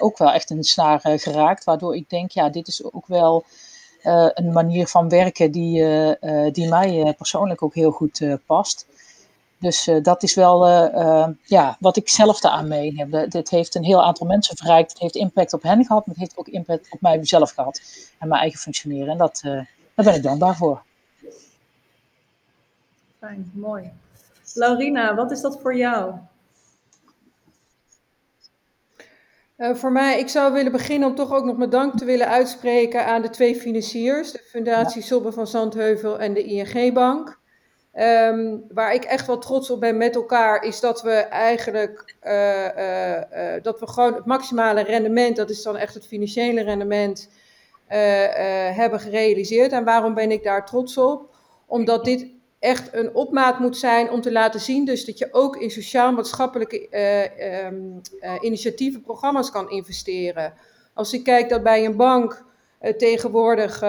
[0.00, 1.64] ook wel echt een snaar geraakt.
[1.64, 3.44] Waardoor ik denk, ja, dit is ook wel
[4.34, 5.84] een manier van werken die,
[6.52, 8.86] die mij persoonlijk ook heel goed past.
[9.60, 13.28] Dus uh, dat is wel uh, ja, wat ik zelf daaraan meeneem.
[13.28, 14.90] Dit heeft een heel aantal mensen verrijkt.
[14.90, 17.80] Het heeft impact op hen gehad, maar het heeft ook impact op mij zelf gehad.
[18.18, 19.08] En mijn eigen functioneren.
[19.08, 20.82] En dat, daar ben ik dankbaar voor.
[23.18, 23.90] Fijn, mooi.
[24.54, 26.14] Laurina, wat is dat voor jou?
[29.56, 32.28] Uh, voor mij, ik zou willen beginnen om toch ook nog mijn dank te willen
[32.28, 37.39] uitspreken aan de twee financiers, de Fundatie Sobbe van Zandheuvel en de ING Bank.
[37.98, 42.64] Um, waar ik echt wel trots op ben met elkaar, is dat we eigenlijk uh,
[42.64, 47.28] uh, dat we gewoon het maximale rendement, dat is dan echt het financiële rendement,
[48.74, 49.72] hebben gerealiseerd.
[49.72, 51.34] En waarom ben ik daar trots op?
[51.66, 52.26] Omdat dit
[52.58, 56.88] echt een opmaat moet zijn om te laten zien dus dat je ook in sociaal-maatschappelijke
[57.64, 60.54] um, uh, initiatieven, programma's kan investeren.
[60.94, 62.44] Als ik kijk dat bij een bank
[62.96, 63.82] tegenwoordig,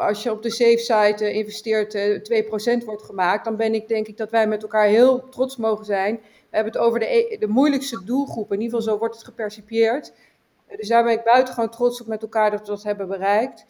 [0.00, 1.98] als je op de safe site investeert,
[2.80, 5.84] 2% wordt gemaakt, dan ben ik denk ik dat wij met elkaar heel trots mogen
[5.84, 6.20] zijn.
[6.50, 9.24] We hebben het over de, e-, de moeilijkste doelgroep, in ieder geval zo wordt het
[9.24, 10.12] gepercipieerd.
[10.76, 13.66] dus daar ben ik buitengewoon trots op met elkaar dat we dat hebben bereikt.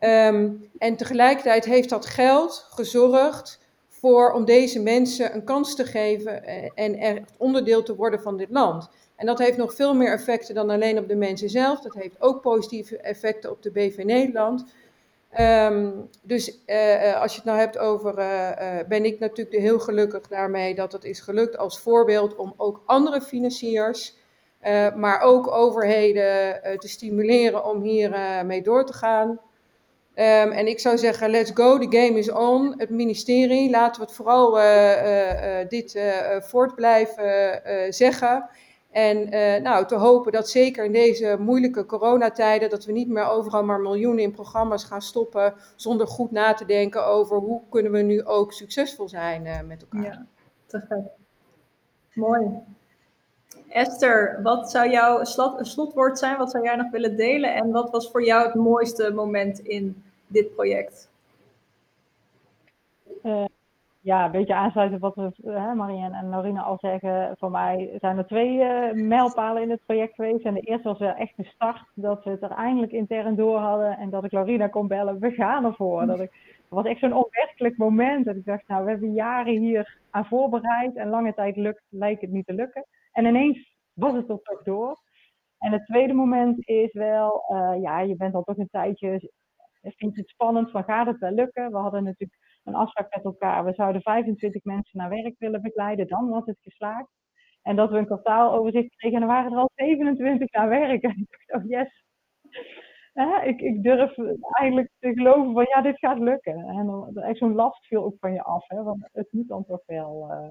[0.00, 6.44] Um, en tegelijkertijd heeft dat geld gezorgd voor om deze mensen een kans te geven
[6.44, 8.88] eh, en echt onderdeel te worden van dit land.
[9.18, 11.80] En dat heeft nog veel meer effecten dan alleen op de mensen zelf.
[11.80, 14.64] Dat heeft ook positieve effecten op de BV Nederland.
[15.40, 20.28] Um, dus uh, als je het nou hebt over, uh, ben ik natuurlijk heel gelukkig
[20.28, 24.16] daarmee dat het is gelukt als voorbeeld om ook andere financiers,
[24.96, 29.28] maar ook overheden te stimuleren om hier mee door te gaan.
[29.28, 32.74] Um, en ik zou zeggen, let's go, the game is on.
[32.76, 34.52] Het ministerie, laten we het vooral
[35.68, 36.00] dit
[36.40, 37.62] voort blijven
[37.94, 38.48] zeggen.
[38.90, 39.28] En
[39.62, 43.80] nou, te hopen dat zeker in deze moeilijke coronatijden, dat we niet meer overal maar
[43.80, 48.24] miljoenen in programma's gaan stoppen, zonder goed na te denken over hoe kunnen we nu
[48.24, 50.02] ook succesvol zijn met elkaar.
[50.04, 50.26] Ja,
[50.66, 51.04] te gek.
[52.12, 52.48] Mooi.
[53.68, 56.38] Esther, wat zou jouw slot, slotwoord zijn?
[56.38, 57.54] Wat zou jij nog willen delen?
[57.54, 61.08] En wat was voor jou het mooiste moment in dit project?
[63.22, 63.44] Uh,
[64.08, 67.36] ja, een beetje aansluiten op wat uh, Marianne en Norina al zeggen.
[67.38, 70.44] Voor mij zijn er twee uh, mijlpalen in het project geweest.
[70.44, 73.58] En de eerste was wel echt de start, dat we het er eindelijk intern door
[73.58, 73.96] hadden.
[73.98, 76.06] En dat ik Lorina kon bellen, we gaan ervoor.
[76.06, 76.30] Dat, ik,
[76.68, 78.24] was echt zo'n onwerkelijk moment.
[78.24, 80.96] Dat ik dacht, nou, we hebben jaren hier aan voorbereid.
[80.96, 82.86] En lange tijd lukt, lijkt het niet te lukken.
[83.12, 84.96] En ineens was het er toch door.
[85.58, 89.30] En het tweede moment is wel, uh, ja, je bent al toch een tijdje
[89.82, 91.70] vindt het spannend van gaat het wel lukken?
[91.70, 92.38] We hadden natuurlijk
[92.68, 93.64] een afspraak met elkaar.
[93.64, 96.08] We zouden 25 mensen naar werk willen begeleiden.
[96.08, 97.08] Dan was het geslaagd.
[97.62, 101.02] En dat we een kwartaaloverzicht kregen en er waren er al 27 naar werk.
[101.08, 102.02] En ik dacht, oh yes.
[103.44, 104.16] ik, ik, durf
[104.50, 106.54] eigenlijk te geloven van ja, dit gaat lukken.
[106.54, 108.68] En echt zo'n last viel ook van je af.
[108.68, 110.48] Hè, want het moet dan toch wel uh,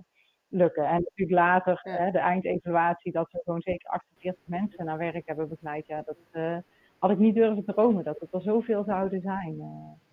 [0.48, 0.86] lukken.
[0.86, 1.92] En natuurlijk later, ja.
[1.92, 5.88] hè, de eindevaluatie, dat we gewoon zeker 48 mensen naar werk hebben begeleid.
[5.88, 6.58] Ja, dat, uh,
[7.00, 9.56] had ik niet durven dromen dat het er zoveel zouden zijn.
[9.56, 10.07] Uh.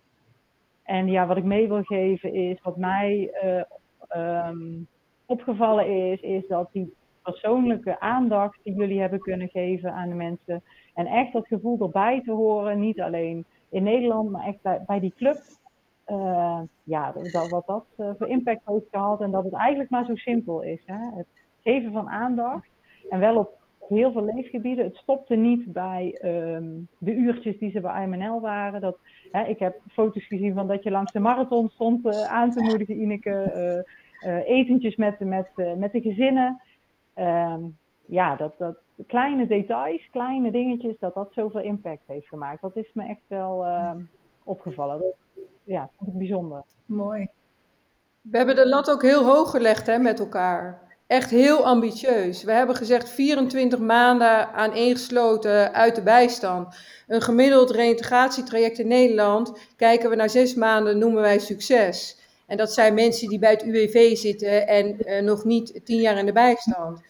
[0.85, 4.87] En ja, wat ik mee wil geven is, wat mij uh, um,
[5.27, 10.63] opgevallen is, is dat die persoonlijke aandacht die jullie hebben kunnen geven aan de mensen.
[10.95, 15.15] En echt dat gevoel erbij te horen, niet alleen in Nederland, maar echt bij, die
[15.17, 15.37] club.
[16.09, 20.05] Uh, ja, dat, wat dat uh, voor impact heeft gehad en dat het eigenlijk maar
[20.05, 20.83] zo simpel is.
[20.87, 21.17] Hè?
[21.17, 21.27] Het
[21.63, 22.69] geven van aandacht
[23.11, 23.59] en wel op
[23.89, 24.85] heel veel leefgebieden.
[24.85, 28.81] Het stopte niet bij um, de uurtjes die ze bij IMNL waren.
[28.81, 28.99] Dat,
[29.37, 32.63] hè, ik heb foto's gezien van dat je langs de marathon stond uh, aan te
[32.63, 33.53] moedigen, Ineke.
[33.57, 33.93] Uh,
[34.31, 36.61] uh, etentjes met, met, met de gezinnen.
[37.19, 37.77] Um,
[38.07, 38.77] ja, dat, dat
[39.07, 42.61] kleine details, kleine dingetjes, dat dat zoveel impact heeft gemaakt.
[42.61, 43.99] Dat is me echt wel ehm,
[44.45, 45.15] opgevallen.
[45.65, 46.63] Ja, bijzonder.
[46.87, 47.29] Mooi.
[48.21, 52.43] We hebben de lat ook heel hoog gelegd hè, met elkaar echt heel ambitieus.
[52.43, 56.77] We hebben gezegd 24 maanden aaneengesloten uit de bijstand.
[57.07, 62.19] Een gemiddeld reïntegratietraject in Nederland, kijken we naar zes maanden, noemen wij succes.
[62.47, 66.19] En dat zijn mensen die bij het UWV zitten en uh, nog niet tien jaar
[66.19, 67.01] in de bijstand.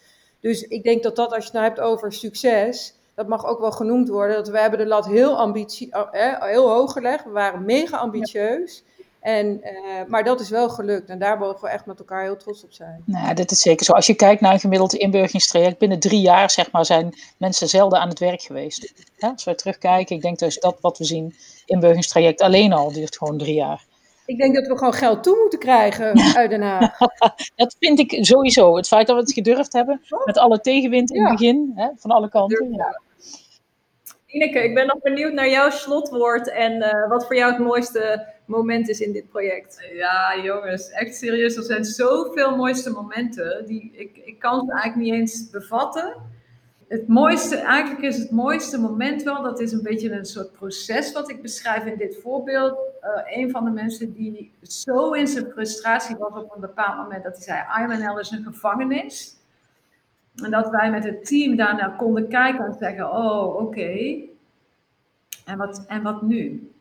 [0.40, 3.60] Dus ik denk dat dat, als je het nou hebt over succes, dat mag ook
[3.60, 4.36] wel genoemd worden.
[4.36, 7.24] Dat we hebben de lat heel, ambitie, uh, heel hoog gelegd.
[7.24, 8.84] We waren mega ambitieus.
[9.24, 9.70] En, uh,
[10.08, 12.72] maar dat is wel gelukt en daar mogen we echt met elkaar heel trots op
[12.72, 13.02] zijn.
[13.06, 13.92] Nou, dat is zeker zo.
[13.92, 18.00] Als je kijkt naar een gemiddeld inburgeringstraject, binnen drie jaar zeg maar, zijn mensen zelden
[18.00, 18.92] aan het werk geweest.
[19.16, 21.34] Ja, als we terugkijken, ik denk dus dat wat we zien,
[21.66, 23.84] inburgeringstraject alleen al duurt gewoon drie jaar.
[24.26, 26.98] Ik denk dat we gewoon geld toe moeten krijgen uit Den Haag.
[27.56, 28.76] dat vind ik sowieso.
[28.76, 31.28] Het feit dat we het gedurfd hebben, met alle tegenwind in ja.
[31.28, 32.72] het begin, hè, van alle kanten.
[32.72, 33.00] Ja.
[34.34, 38.26] Ineke, ik ben nog benieuwd naar jouw slotwoord en uh, wat voor jou het mooiste
[38.44, 39.88] moment is in dit project.
[39.92, 41.56] Ja, jongens, echt serieus.
[41.56, 43.66] Er zijn zoveel mooiste momenten.
[43.66, 46.16] Die, ik, ik kan ze eigenlijk niet eens bevatten.
[46.88, 51.12] Het mooiste, eigenlijk is het mooiste moment wel, dat is een beetje een soort proces
[51.12, 52.78] wat ik beschrijf in dit voorbeeld.
[53.02, 57.24] Uh, een van de mensen die zo in zijn frustratie was op een bepaald moment
[57.24, 59.36] dat hij zei, IMNL is een gevangenis.
[60.42, 64.20] En dat wij met het team daarna konden kijken en zeggen, oh oké,
[65.44, 66.72] en, wat, en wat nu?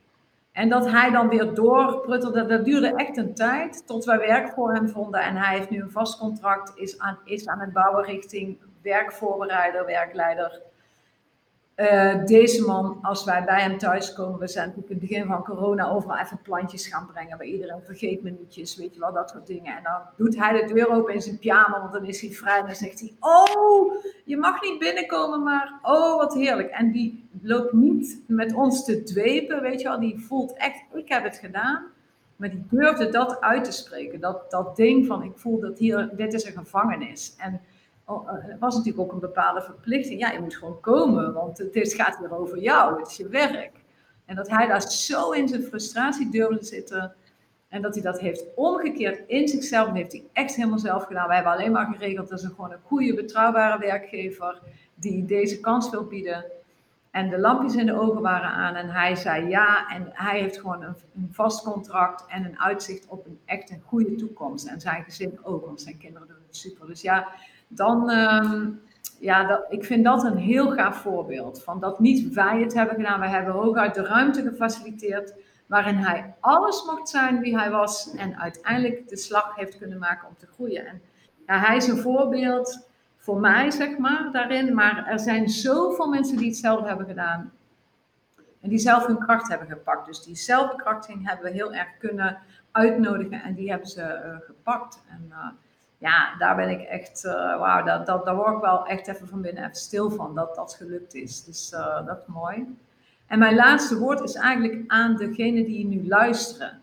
[0.52, 4.74] En dat hij dan weer doorpruttelde, dat duurde echt een tijd tot wij werk voor
[4.74, 5.22] hem vonden.
[5.22, 9.86] En hij heeft nu een vast contract, is aan, is aan het bouwen richting werkvoorbereider,
[9.86, 10.62] werkleider.
[11.76, 15.28] Uh, deze man, als wij bij hem thuis komen, we zijn natuurlijk in het begin
[15.28, 19.30] van corona overal even plantjes gaan brengen bij iedereen vergeet minuutjes, weet je wel, dat
[19.30, 19.78] soort dingen.
[19.78, 22.60] En dan doet hij de deur open in zijn pyjama, want dan is hij vrij
[22.60, 23.96] en dan zegt hij, oh,
[24.26, 26.70] je mag niet binnenkomen, maar oh, wat heerlijk.
[26.70, 31.10] En die loopt niet met ons te dwepen, weet je wel, die voelt echt, ik
[31.10, 31.86] heb het gedaan.
[32.36, 36.10] Maar die durfde dat uit te spreken, dat, dat ding van, ik voel dat hier,
[36.16, 37.36] dit is een gevangenis.
[37.38, 37.60] En eh,
[38.60, 40.20] was natuurlijk ook een bepaalde verplichting.
[40.20, 43.82] Ja, je moet gewoon komen, want het gaat hier over jou, het is je werk.
[44.26, 47.16] En dat hij daar zo in zijn frustratie durfde zitten.
[47.68, 49.88] En dat hij dat heeft omgekeerd in zichzelf.
[49.88, 51.28] Dat heeft hij echt helemaal zelf gedaan.
[51.28, 54.62] Wij hebben alleen maar geregeld dat ze gewoon een goede, betrouwbare werkgever
[54.96, 56.46] die deze kans wil bieden.
[57.12, 59.90] En de lampjes in de ogen waren aan en hij zei ja.
[59.90, 63.84] En hij heeft gewoon een, een vast contract en een uitzicht op een echt een
[63.86, 64.68] goede toekomst.
[64.68, 66.88] En zijn gezin ook, want zijn kinderen doen het super.
[66.88, 67.28] Dus ja,
[67.76, 68.68] dan, uh,
[69.20, 71.64] ja, dat, ik vind dat een heel gaaf voorbeeld.
[71.64, 75.34] Van dat niet wij het hebben gedaan, wij hebben hooguit de ruimte gefaciliteerd
[75.66, 80.28] waarin hij alles mocht zijn wie hij was en uiteindelijk de slag heeft kunnen maken
[80.28, 80.86] om te groeien.
[80.86, 81.02] En
[81.48, 84.74] ja, hij is een voorbeeld voor mij, zeg maar, daarin.
[84.74, 87.52] Maar er zijn zoveel mensen die hetzelfde hebben gedaan.
[88.62, 90.06] En die zelf hun kracht hebben gepakt.
[90.06, 92.38] Dus die zelfbekrachtiging hebben we heel erg kunnen
[92.72, 95.04] uitnodigen en die hebben ze uh, gepakt.
[95.10, 95.48] En uh,
[96.04, 99.28] ja, daar ben ik echt, uh, wauw, dat, dat, daar word ik wel echt even
[99.28, 101.44] van binnen even stil van, dat dat gelukt is.
[101.44, 102.76] Dus uh, dat is mooi.
[103.28, 106.82] En mijn laatste woord is eigenlijk aan degene die nu luisteren.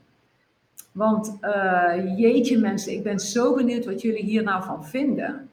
[0.93, 5.51] Want uh, jeetje mensen, ik ben zo benieuwd wat jullie hier nou van vinden.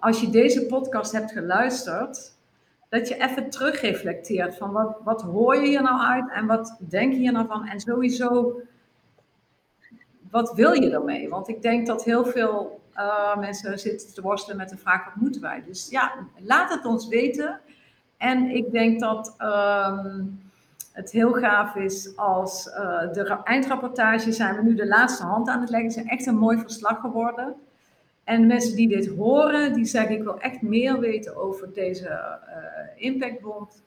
[0.00, 2.32] Als je deze podcast hebt geluisterd,
[2.88, 7.12] dat je even terugreflecteert van wat, wat hoor je hier nou uit en wat denk
[7.12, 7.66] je hier nou van.
[7.66, 8.60] En sowieso,
[10.30, 11.28] wat wil je ermee?
[11.28, 15.14] Want ik denk dat heel veel uh, mensen zitten te worstelen met de vraag: wat
[15.14, 15.62] moeten wij?
[15.66, 17.60] Dus ja, laat het ons weten.
[18.16, 20.40] En ik denk dat um,
[20.92, 25.60] het heel gaaf is als uh, de eindrapportage zijn we nu de laatste hand aan
[25.60, 25.88] het leggen.
[25.88, 27.54] Het is echt een mooi verslag geworden.
[28.24, 33.04] En mensen die dit horen, die zeggen ik wil echt meer weten over deze uh,
[33.04, 33.82] impactbond.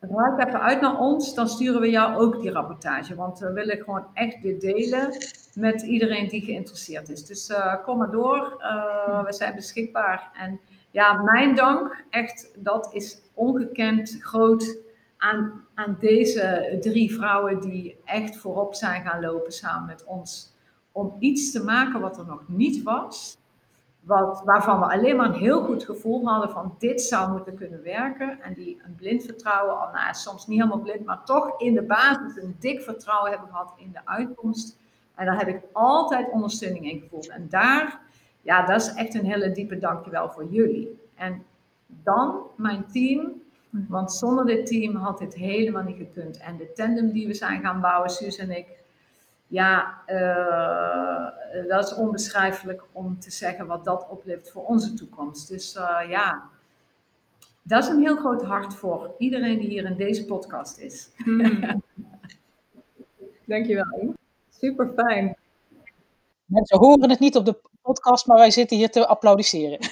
[0.00, 3.14] Raak even uit naar ons, dan sturen we jou ook die rapportage.
[3.14, 5.16] Want we willen gewoon echt dit delen
[5.54, 7.26] met iedereen die geïnteresseerd is.
[7.26, 10.30] Dus uh, kom maar door, uh, we zijn beschikbaar.
[10.34, 14.76] En ja, mijn dank, echt, dat is ongekend groot
[15.16, 20.56] aan, aan deze drie vrouwen die echt voorop zijn gaan lopen samen met ons.
[20.92, 23.38] Om iets te maken wat er nog niet was.
[24.44, 28.40] Waarvan we alleen maar een heel goed gevoel hadden van dit zou moeten kunnen werken.
[28.42, 31.82] En die een blind vertrouwen, al nou, soms niet helemaal blind, maar toch in de
[31.82, 34.76] basis een dik vertrouwen hebben gehad in de uitkomst.
[35.14, 37.28] En daar heb ik altijd ondersteuning in gevoeld.
[37.28, 38.00] En daar,
[38.42, 41.00] ja, dat is echt een hele diepe dankjewel voor jullie.
[41.14, 41.44] En
[41.86, 43.32] dan mijn team,
[43.70, 46.38] want zonder dit team had dit helemaal niet gekund.
[46.38, 48.66] En de tandem die we zijn gaan bouwen, Suus en ik,
[49.48, 55.48] ja, uh, dat is onbeschrijfelijk om te zeggen wat dat oplevert voor onze toekomst.
[55.48, 56.48] Dus uh, ja,
[57.62, 61.08] dat is een heel groot hart voor iedereen die hier in deze podcast is.
[61.16, 61.60] Mm.
[63.46, 64.14] Dankjewel.
[64.50, 65.36] Super fijn.
[66.44, 69.78] Mensen horen het niet op de podcast, maar wij zitten hier te applaudisseren.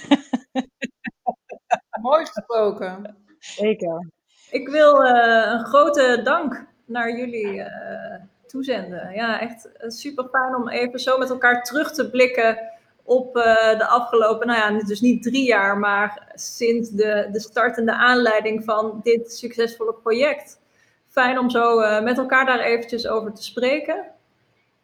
[2.00, 3.16] Mooi gesproken.
[3.38, 4.10] Zeker.
[4.50, 8.14] Ik wil uh, een grote dank naar jullie uh,
[8.46, 9.12] toezenden.
[9.14, 12.58] Ja, echt super fijn om even zo met elkaar terug te blikken
[13.02, 13.44] op uh,
[13.78, 19.00] de afgelopen, nou ja, dus niet drie jaar, maar sinds de, de startende aanleiding van
[19.02, 20.60] dit succesvolle project.
[21.08, 24.14] Fijn om zo met elkaar daar eventjes over te spreken.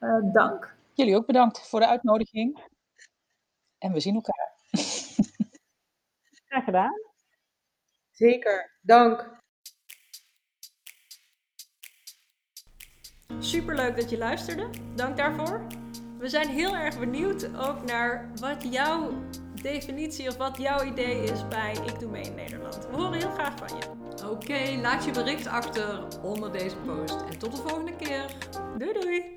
[0.01, 0.75] Uh, dank.
[0.93, 2.61] Jullie ook bedankt voor de uitnodiging.
[3.79, 4.53] En we zien elkaar.
[6.49, 7.01] Graag gedaan.
[8.11, 9.42] Zeker, dank.
[13.39, 14.69] Superleuk dat je luisterde.
[14.95, 15.61] Dank daarvoor.
[16.19, 19.13] We zijn heel erg benieuwd ook naar wat jouw
[19.63, 22.89] definitie of wat jouw idee is bij Ik Doe Mee in Nederland.
[22.91, 24.03] We horen heel graag van je.
[24.29, 27.25] Oké, laat je bericht achter onder deze post.
[27.31, 28.37] En tot de volgende keer.
[28.79, 29.35] Doei doei!